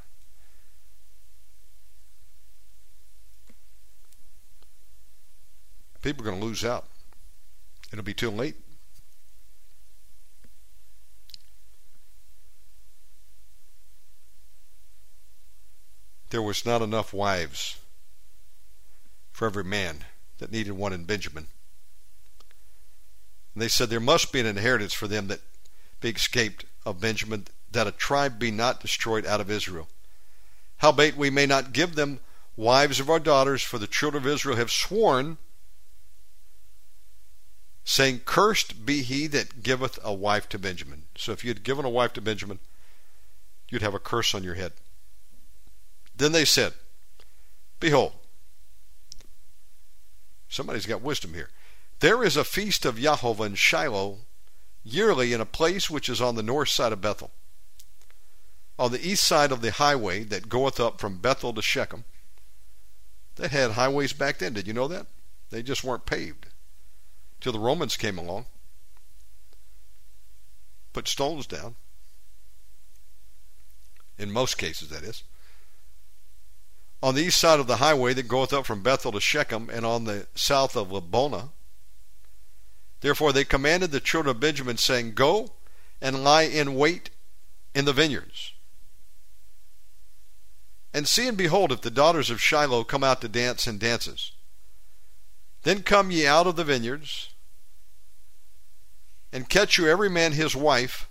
[6.04, 6.86] People are going to lose out.
[7.92, 8.56] It'll be too late.
[16.30, 17.78] There was not enough wives
[19.32, 20.04] for every man
[20.40, 21.48] that needed one in Benjamin.
[23.54, 25.42] And they said there must be an inheritance for them that
[26.00, 29.88] be escaped of Benjamin, that a tribe be not destroyed out of Israel.
[30.78, 32.20] Howbeit we may not give them
[32.56, 35.38] wives of our daughters, for the children of Israel have sworn,
[37.84, 41.04] saying, Cursed be he that giveth a wife to Benjamin.
[41.16, 42.60] So if you had given a wife to Benjamin,
[43.70, 44.74] you'd have a curse on your head.
[46.18, 46.74] Then they said,
[47.80, 48.14] Behold,
[50.50, 51.50] somebody's got wisdom here.
[52.00, 54.20] There is a feast of Jehovah in Shiloh
[54.84, 57.32] yearly in a place which is on the north side of Bethel,
[58.80, 62.04] on the east side of the highway that goeth up from Bethel to Shechem.
[63.36, 64.54] They had highways back then.
[64.54, 65.06] Did you know that?
[65.52, 66.48] They just weren't paved
[67.40, 68.48] till the Romans came along,
[70.94, 71.76] put stones down.
[74.18, 75.24] In most cases, that is
[77.02, 79.86] on the east side of the highway that goeth up from Bethel to Shechem, and
[79.86, 81.50] on the south of Lebonah.
[83.02, 85.54] Therefore they commanded the children of Benjamin, saying, Go
[86.02, 87.12] and lie in wait
[87.76, 88.54] in the vineyards.
[90.94, 94.32] And see and behold, if the daughters of Shiloh come out to dance and dances.
[95.64, 97.30] Then come ye out of the vineyards,
[99.32, 101.10] and catch you every man his wife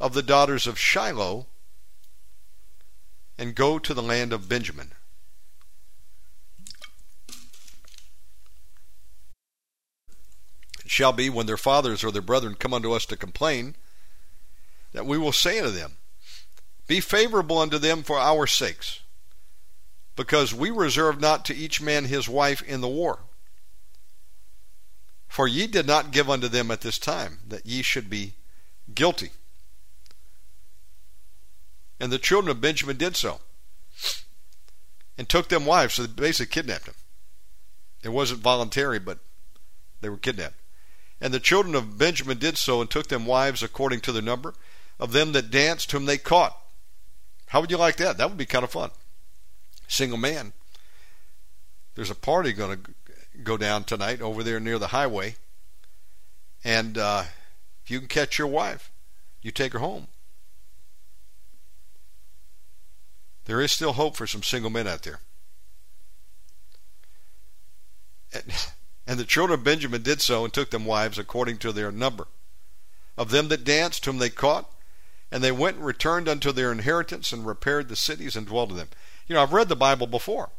[0.00, 1.46] of the daughters of Shiloh,
[3.38, 4.92] and go to the land of Benjamin.
[10.94, 13.74] Shall be when their fathers or their brethren come unto us to complain,
[14.92, 15.96] that we will say unto them,
[16.86, 19.00] Be favorable unto them for our sakes,
[20.14, 23.18] because we reserve not to each man his wife in the war.
[25.26, 28.34] For ye did not give unto them at this time, that ye should be
[28.94, 29.30] guilty.
[31.98, 33.40] And the children of Benjamin did so,
[35.18, 36.94] and took them wives, so they basically kidnapped them.
[38.04, 39.18] It wasn't voluntary, but
[40.00, 40.54] they were kidnapped.
[41.20, 44.54] And the children of Benjamin did so, and took them wives according to their number
[44.98, 46.56] of them that danced, whom they caught.
[47.46, 48.18] How would you like that?
[48.18, 48.90] That would be kind of fun.
[49.86, 50.52] Single man.
[51.94, 52.90] There's a party going to
[53.42, 55.36] go down tonight over there near the highway.
[56.64, 57.24] And uh,
[57.84, 58.90] if you can catch your wife,
[59.42, 60.08] you take her home.
[63.44, 65.20] There is still hope for some single men out there.
[69.06, 72.26] the children of Benjamin did so, and took them wives according to their number.
[73.16, 74.70] Of them that danced, whom they caught,
[75.30, 78.76] and they went and returned unto their inheritance, and repaired the cities, and dwelt in
[78.76, 78.88] them.
[79.26, 80.50] You know, I've read the Bible before.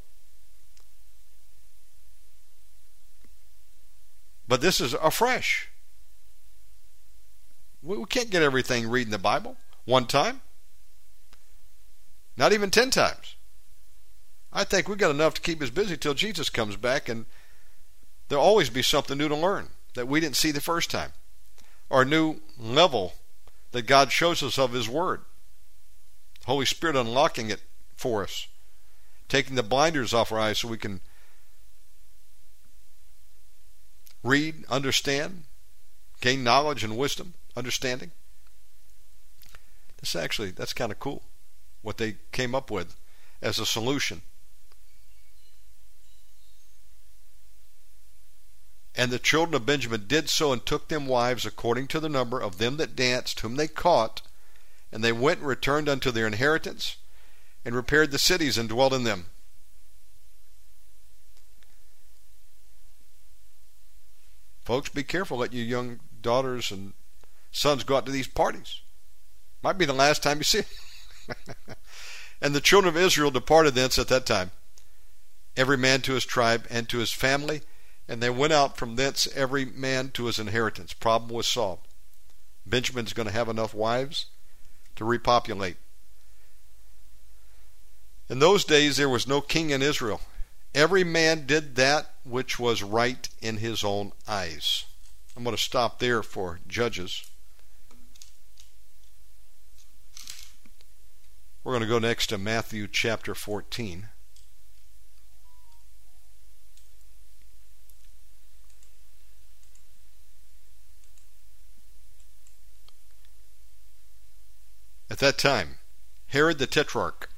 [4.48, 5.70] But this is afresh.
[7.82, 10.42] We can't get everything reading the Bible one time.
[12.38, 13.36] Not even ten times.
[14.52, 17.26] I think we've got enough to keep us busy till Jesus comes back and
[18.28, 21.12] There'll always be something new to learn that we didn't see the first time,
[21.90, 23.14] or a new level
[23.72, 25.22] that God shows us of His Word.
[26.46, 27.62] Holy Spirit unlocking it
[27.96, 28.48] for us,
[29.28, 31.02] taking the blinders off our eyes so we can
[34.24, 35.44] read, understand,
[36.22, 38.12] gain knowledge and wisdom, understanding.
[40.00, 41.24] This actually, that's kind of cool
[41.82, 42.96] what they came up with
[43.42, 44.22] as a solution.
[48.98, 52.40] And the children of Benjamin did so and took them wives according to the number
[52.40, 54.22] of them that danced, whom they caught.
[54.92, 56.96] And they went and returned unto their inheritance,
[57.66, 59.26] and repaired the cities and dwelt in them.
[64.64, 65.40] Folks, be careful.
[65.40, 66.94] Let your young daughters and
[67.52, 68.82] sons go out to these parties.
[69.62, 71.56] Might be the last time you see them.
[72.42, 74.52] And the children of Israel departed thence at that time,
[75.56, 77.62] every man to his tribe and to his family,
[78.08, 80.94] and they went out from thence every man to his inheritance.
[80.94, 81.88] Problem was solved.
[82.66, 84.28] Benjamin's going to have enough wives
[84.96, 85.78] to repopulate.
[88.30, 90.22] In those days there was no king in Israel.
[90.74, 94.86] Every man did that which was right in his own eyes.
[95.36, 97.24] I'm going to stop there for Judges.
[101.64, 104.10] We're going to go next to Matthew chapter 14.
[115.10, 115.78] At that time,
[116.28, 117.30] Herod the Tetrarch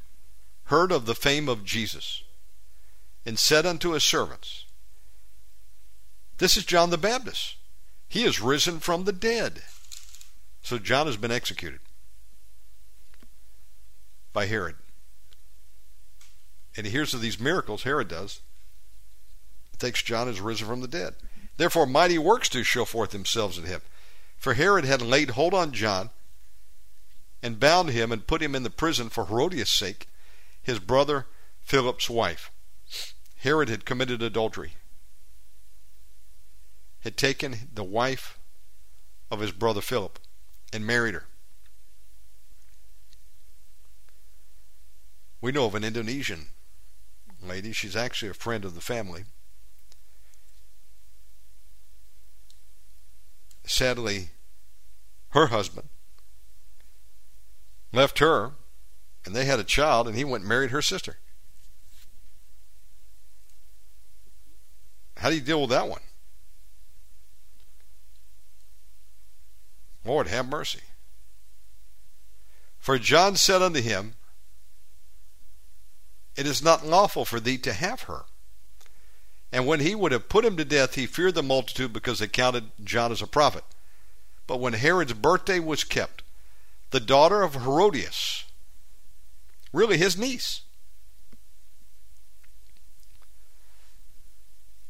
[0.65, 2.23] heard of the fame of Jesus,
[3.25, 4.65] and said unto his servants,
[6.37, 7.55] This is John the Baptist.
[8.07, 9.63] He is risen from the dead.
[10.61, 11.79] So John has been executed
[14.33, 14.75] by Herod.
[16.75, 18.41] And he hears of these miracles Herod does.
[19.77, 21.15] Thinks John is risen from the dead.
[21.57, 23.81] Therefore, mighty works do show forth themselves in him.
[24.37, 26.11] For Herod had laid hold on John
[27.41, 30.07] and bound him and put him in the prison for Herodias' sake,
[30.61, 31.27] his brother
[31.61, 32.51] Philip's wife.
[33.37, 34.73] Herod had committed adultery,
[37.01, 38.39] had taken the wife
[39.29, 40.19] of his brother Philip
[40.73, 41.25] and married her.
[45.39, 46.47] We know of an Indonesian
[47.41, 47.71] lady.
[47.71, 49.25] She's actually a friend of the family.
[53.65, 54.29] Sadly,
[55.29, 55.89] her husband
[57.91, 58.51] left her,
[59.25, 61.17] and they had a child, and he went and married her sister.
[65.17, 66.01] How do you deal with that one?
[70.05, 70.81] Lord, have mercy.
[72.77, 74.13] For John said unto him,
[76.37, 78.25] it is not lawful for thee to have her.
[79.51, 82.27] And when he would have put him to death, he feared the multitude because they
[82.27, 83.63] counted John as a prophet.
[84.45, 86.21] But when Herod's birthday was kept,
[86.91, 88.45] the daughter of Herodias,
[89.73, 90.61] really his niece,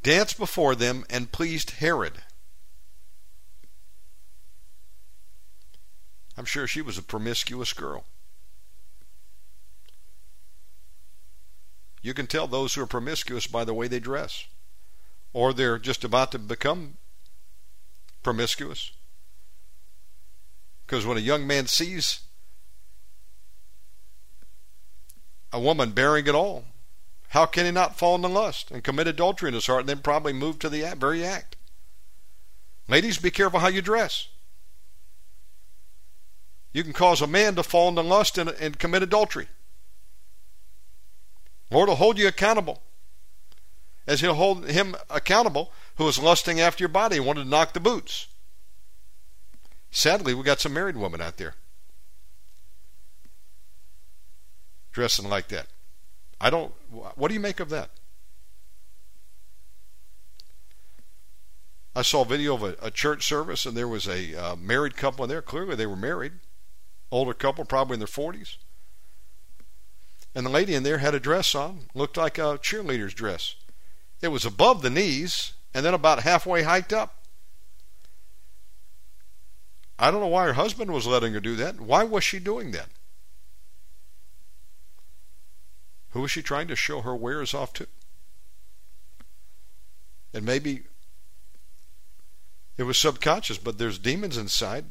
[0.03, 2.21] danced before them and pleased Herod.
[6.37, 8.05] I'm sure she was a promiscuous girl.
[12.03, 14.45] You can tell those who are promiscuous by the way they dress,
[15.33, 16.97] or they're just about to become
[18.21, 18.91] promiscuous.
[20.87, 22.21] Because when a young man sees
[25.51, 26.63] a woman bearing it all,
[27.29, 29.99] how can he not fall into lust and commit adultery in his heart and then
[29.99, 31.57] probably move to the very act?
[32.87, 34.29] Ladies, be careful how you dress.
[36.71, 39.49] You can cause a man to fall into lust and, and commit adultery.
[41.69, 42.81] Lord will hold you accountable.
[44.07, 47.73] As he'll hold him accountable who was lusting after your body and wanted to knock
[47.73, 48.27] the boots.
[49.91, 51.55] Sadly, we got some married women out there
[54.97, 55.67] dressing like that.
[56.41, 56.73] I don't.
[56.89, 57.91] What do you make of that?
[61.95, 64.97] I saw a video of a, a church service, and there was a uh, married
[64.97, 65.43] couple in there.
[65.43, 66.33] Clearly, they were married.
[67.11, 68.57] Older couple, probably in their 40s.
[70.33, 73.55] And the lady in there had a dress on, looked like a cheerleader's dress.
[74.21, 77.16] It was above the knees and then about halfway hiked up.
[79.99, 81.79] I don't know why her husband was letting her do that.
[81.79, 82.89] Why was she doing that?
[86.11, 87.87] Who was she trying to show her wares off to?
[90.33, 90.83] And maybe
[92.77, 94.85] it was subconscious, but there's demons inside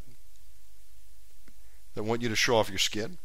[1.94, 3.18] that want you to show off your skin.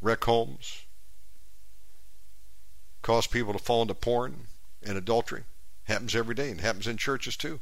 [0.00, 0.84] wreck homes,
[3.02, 4.46] cause people to fall into porn
[4.82, 5.44] and adultery.
[5.90, 7.58] Happens every day and happens in churches too.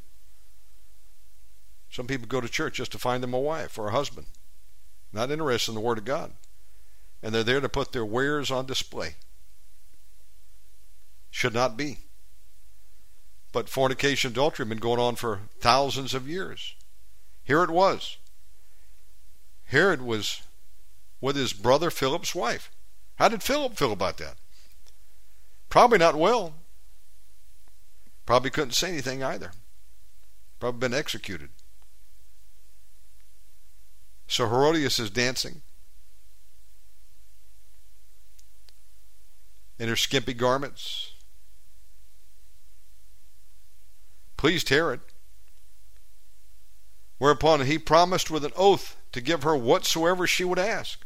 [1.88, 4.26] Some people go to church just to find them a wife or a husband,
[5.14, 6.32] not interested in the Word of God.
[7.22, 9.14] And they're there to put their wares on display.
[11.30, 12.00] Should not be.
[13.50, 16.74] But fornication, adultery have been going on for thousands of years.
[17.44, 18.18] Here it was.
[19.64, 20.42] Herod was
[21.22, 22.70] with his brother Philip's wife.
[23.16, 24.36] How did Philip feel about that?
[25.70, 26.52] Probably not well.
[28.28, 29.52] Probably couldn't say anything either.
[30.60, 31.48] Probably been executed.
[34.26, 35.62] So Herodias is dancing
[39.78, 41.12] in her skimpy garments.
[44.36, 45.00] Pleased Herod.
[47.16, 51.02] Whereupon he promised with an oath to give her whatsoever she would ask.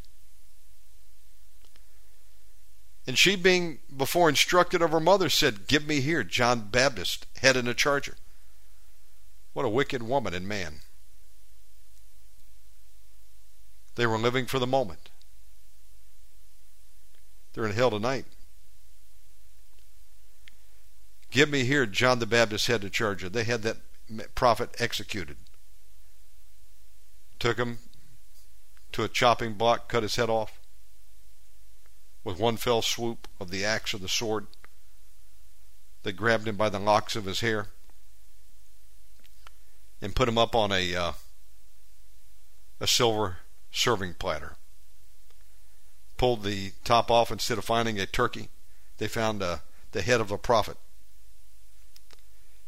[3.07, 7.57] And she, being before instructed of her mother, said, Give me here John Baptist, head
[7.57, 8.17] and a charger.
[9.53, 10.81] What a wicked woman and man.
[13.97, 15.11] They were living for the moment.
[17.53, 18.25] They're in hell tonight.
[21.31, 23.29] Give me here John the Baptist head to charger.
[23.29, 23.79] They had that
[24.35, 25.37] prophet executed.
[27.39, 27.79] Took him
[28.93, 30.62] to a chopping block, cut his head off
[32.25, 34.47] with one fell swoop of the axe or the sword.
[36.03, 37.69] They grabbed him by the locks of his hair
[40.01, 41.13] and put him up on a uh,
[42.81, 43.39] a silver
[43.71, 44.57] serving platter.
[46.17, 48.49] Pulled the top off instead of finding a turkey,
[48.99, 49.59] they found uh,
[49.93, 50.77] the head of a prophet.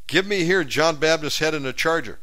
[0.07, 2.19] Give me here John Baptist's head in a charger.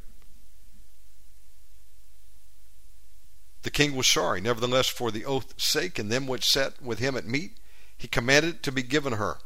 [3.63, 4.41] The king was sorry.
[4.41, 7.57] Nevertheless, for the oath's sake, and them which sat with him at meat,
[7.97, 9.37] he commanded it to be given her.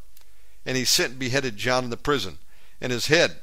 [0.65, 2.37] And he sent and beheaded John in the prison.
[2.79, 3.37] And his head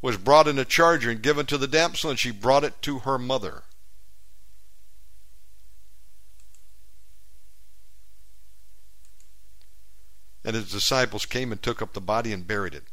[0.00, 3.00] was brought in a charger and given to the damsel, and she brought it to
[3.00, 3.64] her mother.
[10.44, 12.84] And his disciples came and took up the body and buried it,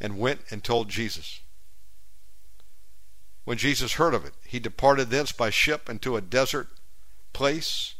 [0.00, 1.40] and went and told Jesus.
[3.50, 6.68] When Jesus heard of it, he departed thence by ship into a desert
[7.32, 7.96] place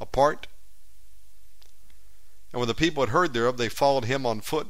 [0.00, 0.46] apart.
[2.52, 4.68] And when the people had heard thereof, they followed him on foot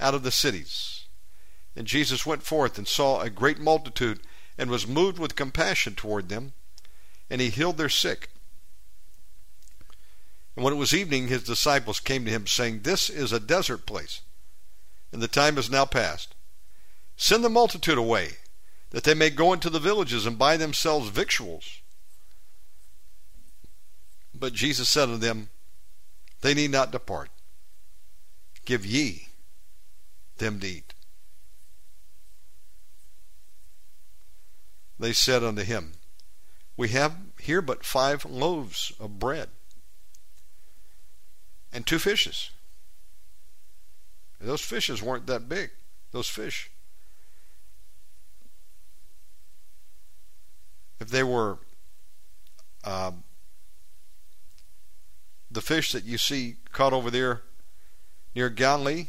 [0.00, 1.04] out of the cities.
[1.76, 4.20] And Jesus went forth and saw a great multitude,
[4.56, 6.54] and was moved with compassion toward them,
[7.28, 8.30] and he healed their sick.
[10.56, 13.84] And when it was evening, his disciples came to him, saying, This is a desert
[13.84, 14.22] place,
[15.12, 16.34] and the time is now past.
[17.18, 18.38] Send the multitude away
[18.90, 21.80] that they may go into the villages and buy themselves victuals.
[24.34, 25.48] But Jesus said unto them,
[26.40, 27.30] They need not depart.
[28.64, 29.28] Give ye
[30.38, 30.94] them to eat.
[34.98, 35.92] They said unto him,
[36.76, 39.50] We have here but five loaves of bread
[41.72, 42.50] and two fishes.
[44.40, 45.70] those fishes weren't that big,
[46.12, 46.70] those fish.
[51.00, 51.58] If they were
[52.84, 53.24] um,
[55.50, 57.42] the fish that you see caught over there
[58.34, 59.08] near Galilee,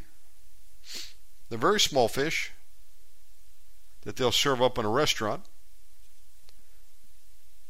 [1.49, 2.51] the very small fish
[4.01, 5.43] that they'll serve up in a restaurant.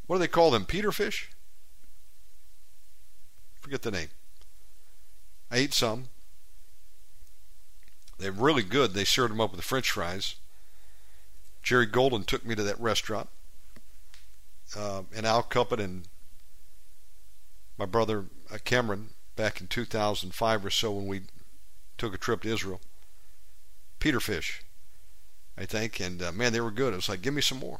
[0.06, 0.66] What do they call them?
[0.66, 1.30] Peter fish?
[3.60, 4.10] Forget the name.
[5.52, 6.06] I ate some.
[8.18, 8.94] They're really good.
[8.94, 10.36] They served them up with the french fries.
[11.62, 13.30] Jerry Golden took me to that restaurant
[14.76, 16.08] uh, and Al Cuppet and
[17.78, 21.22] my brother uh, Cameron back in 2005 or so when we
[21.98, 22.82] took a trip to Israel.
[24.00, 24.64] Peter fish,
[25.58, 26.94] I think, and uh, man, they were good.
[26.94, 27.80] I was like, give me some more.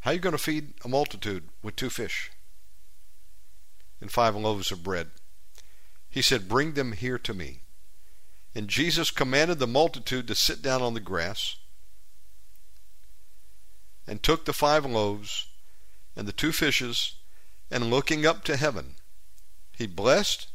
[0.00, 2.30] How are you going to feed a multitude with two fish
[4.00, 5.08] and five loaves of bread?
[6.10, 7.62] He said, Bring them here to me.
[8.54, 11.56] And Jesus commanded the multitude to sit down on the grass
[14.06, 15.46] and took the five loaves
[16.16, 17.16] and the two fishes,
[17.70, 18.94] and looking up to heaven,
[19.76, 20.48] he blessed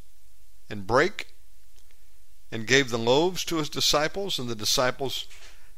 [0.69, 1.33] and brake
[2.51, 5.25] and gave the loaves to his disciples and the disciples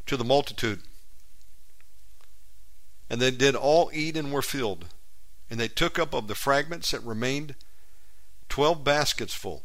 [0.06, 0.82] to the multitude.
[3.10, 4.86] And they did all eat and were filled.
[5.50, 7.56] And they took up of the fragments that remained
[8.48, 9.64] twelve baskets full.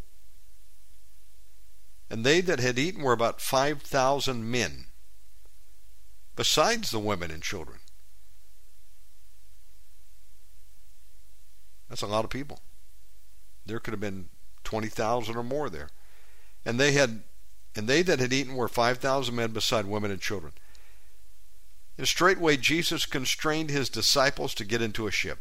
[2.10, 4.86] And they that had eaten were about five thousand men,
[6.34, 7.78] besides the women and children.
[11.88, 12.60] That's a lot of people.
[13.64, 14.28] There could have been
[14.64, 15.88] 20,000 or more there.
[16.64, 17.22] And they had
[17.76, 20.52] and they that had eaten were 5,000 men beside women and children.
[21.98, 25.38] And straightway Jesus constrained his disciples to get into a ship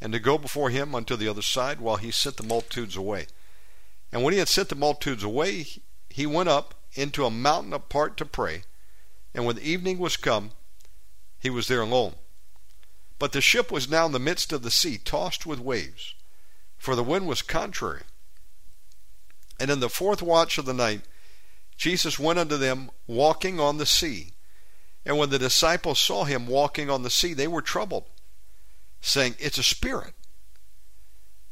[0.00, 3.26] and to go before him unto the other side while he sent the multitudes away.
[4.12, 5.66] And when he had sent the multitudes away,
[6.10, 8.62] he went up into a mountain apart to pray.
[9.34, 10.52] And when the evening was come,
[11.38, 12.14] he was there alone.
[13.18, 16.14] But the ship was now in the midst of the sea, tossed with waves,
[16.76, 18.02] for the wind was contrary.
[19.58, 21.02] And in the fourth watch of the night,
[21.76, 24.32] Jesus went unto them walking on the sea.
[25.04, 28.04] And when the disciples saw him walking on the sea, they were troubled,
[29.00, 30.14] saying, It's a spirit.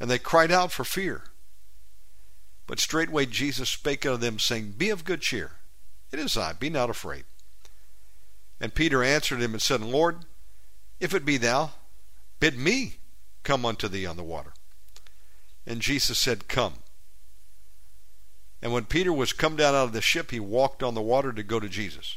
[0.00, 1.24] And they cried out for fear.
[2.66, 5.52] But straightway Jesus spake unto them, saying, Be of good cheer.
[6.10, 7.24] It is I, be not afraid.
[8.60, 10.24] And Peter answered him and said, Lord,
[11.00, 11.72] if it be thou,
[12.40, 12.96] bid me
[13.42, 14.52] come unto thee on the water.
[15.66, 16.74] And Jesus said, Come.
[18.62, 21.32] And when Peter was come down out of the ship, he walked on the water
[21.32, 22.16] to go to Jesus.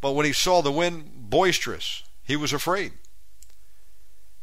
[0.00, 2.92] But when he saw the wind boisterous, he was afraid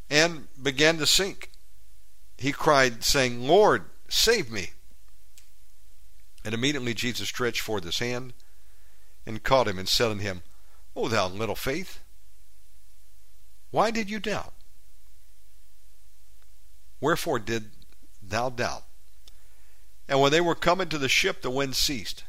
[0.10, 1.52] and began to sink.
[2.38, 4.72] He cried, saying, Lord, save me.
[6.46, 8.34] And immediately Jesus stretched forth his hand
[9.26, 10.44] and caught him and said unto him,
[10.96, 12.00] O thou little faith,
[13.72, 14.54] why did you doubt?
[17.00, 17.72] Wherefore did
[18.22, 18.84] thou doubt?
[20.08, 22.24] And when they were come into the ship, the wind ceased.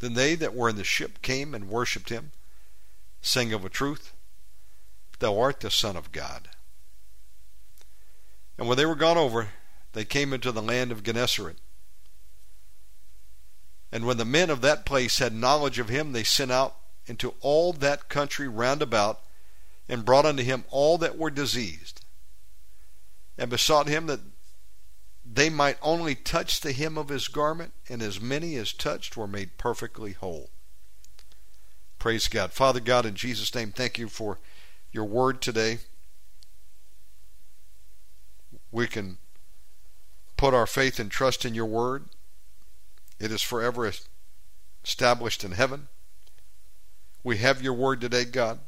[0.00, 2.32] Then they that were in the ship came and worshipped him,
[3.20, 4.12] saying of a truth,
[5.18, 6.48] Thou art the Son of God.
[8.56, 9.50] And when they were gone over,
[9.92, 11.58] they came into the land of Gennesaret.
[13.90, 16.76] And when the men of that place had knowledge of him, they sent out
[17.08, 19.20] into all that country round about,
[19.88, 22.04] and brought unto him all that were diseased,
[23.36, 24.20] and besought him that
[25.24, 29.26] they might only touch the hem of his garment, and as many as touched were
[29.26, 30.50] made perfectly whole.
[31.98, 32.52] Praise God.
[32.52, 34.38] Father God, in Jesus' name, thank you for
[34.92, 35.78] your word today.
[38.70, 39.18] We can
[40.36, 42.04] put our faith and trust in your word.
[43.18, 43.90] It is forever
[44.84, 45.88] established in heaven.
[47.22, 48.60] We have your word today, God.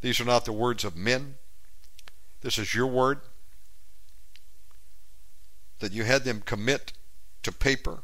[0.00, 1.36] These are not the words of men.
[2.40, 3.20] This is your word
[5.80, 6.92] that you had them commit
[7.42, 8.02] to paper.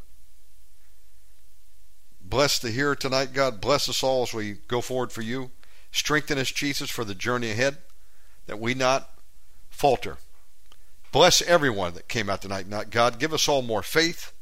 [2.20, 3.60] Bless the hearer tonight, God.
[3.60, 5.50] Bless us all as we go forward for you.
[5.92, 7.78] Strengthen us, Jesus, for the journey ahead,
[8.46, 9.10] that we not
[9.70, 10.18] falter.
[11.12, 12.68] Bless everyone that came out tonight.
[12.68, 14.32] Not God, give us all more faith,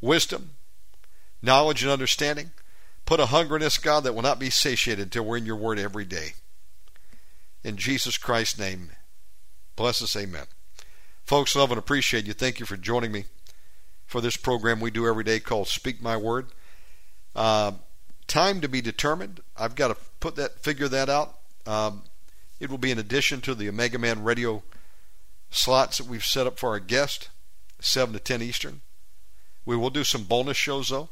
[0.00, 0.52] wisdom,
[1.42, 2.52] knowledge, and understanding.
[3.06, 5.56] Put a hunger in us, God, that will not be satiated until we're in your
[5.56, 6.34] word every day.
[7.62, 8.90] In Jesus Christ's name,
[9.76, 10.16] bless us.
[10.16, 10.46] Amen.
[11.24, 12.32] Folks, love and appreciate you.
[12.32, 13.24] Thank you for joining me
[14.06, 16.48] for this program we do every day called Speak My Word.
[17.34, 17.72] Uh,
[18.26, 19.40] time to be determined.
[19.56, 21.38] I've got to put that, figure that out.
[21.64, 22.02] Um,
[22.58, 24.62] it will be in addition to the Omega Man radio
[25.50, 27.28] slots that we've set up for our guest,
[27.80, 28.80] 7 to 10 Eastern.
[29.64, 31.08] We will do some bonus shows though.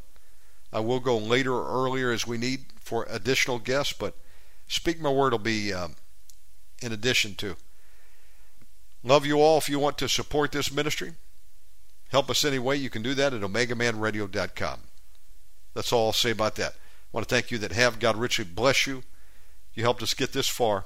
[0.74, 4.16] I will go later or earlier as we need for additional guests, but
[4.66, 5.94] Speak My Word will be um,
[6.82, 7.56] in addition to.
[9.05, 9.59] Love you all.
[9.59, 11.12] If you want to support this ministry,
[12.10, 14.80] help us any way, you can do that at OmegaManRadio.com.
[15.74, 16.72] That's all I'll say about that.
[16.72, 16.76] I
[17.12, 18.01] want to thank you that have.
[18.01, 19.05] God richly bless you.
[19.74, 20.84] You helped us get this far.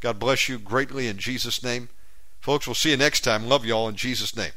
[0.00, 1.88] God bless you greatly in Jesus' name.
[2.40, 3.46] Folks, we'll see you next time.
[3.46, 4.52] Love you all in Jesus' name.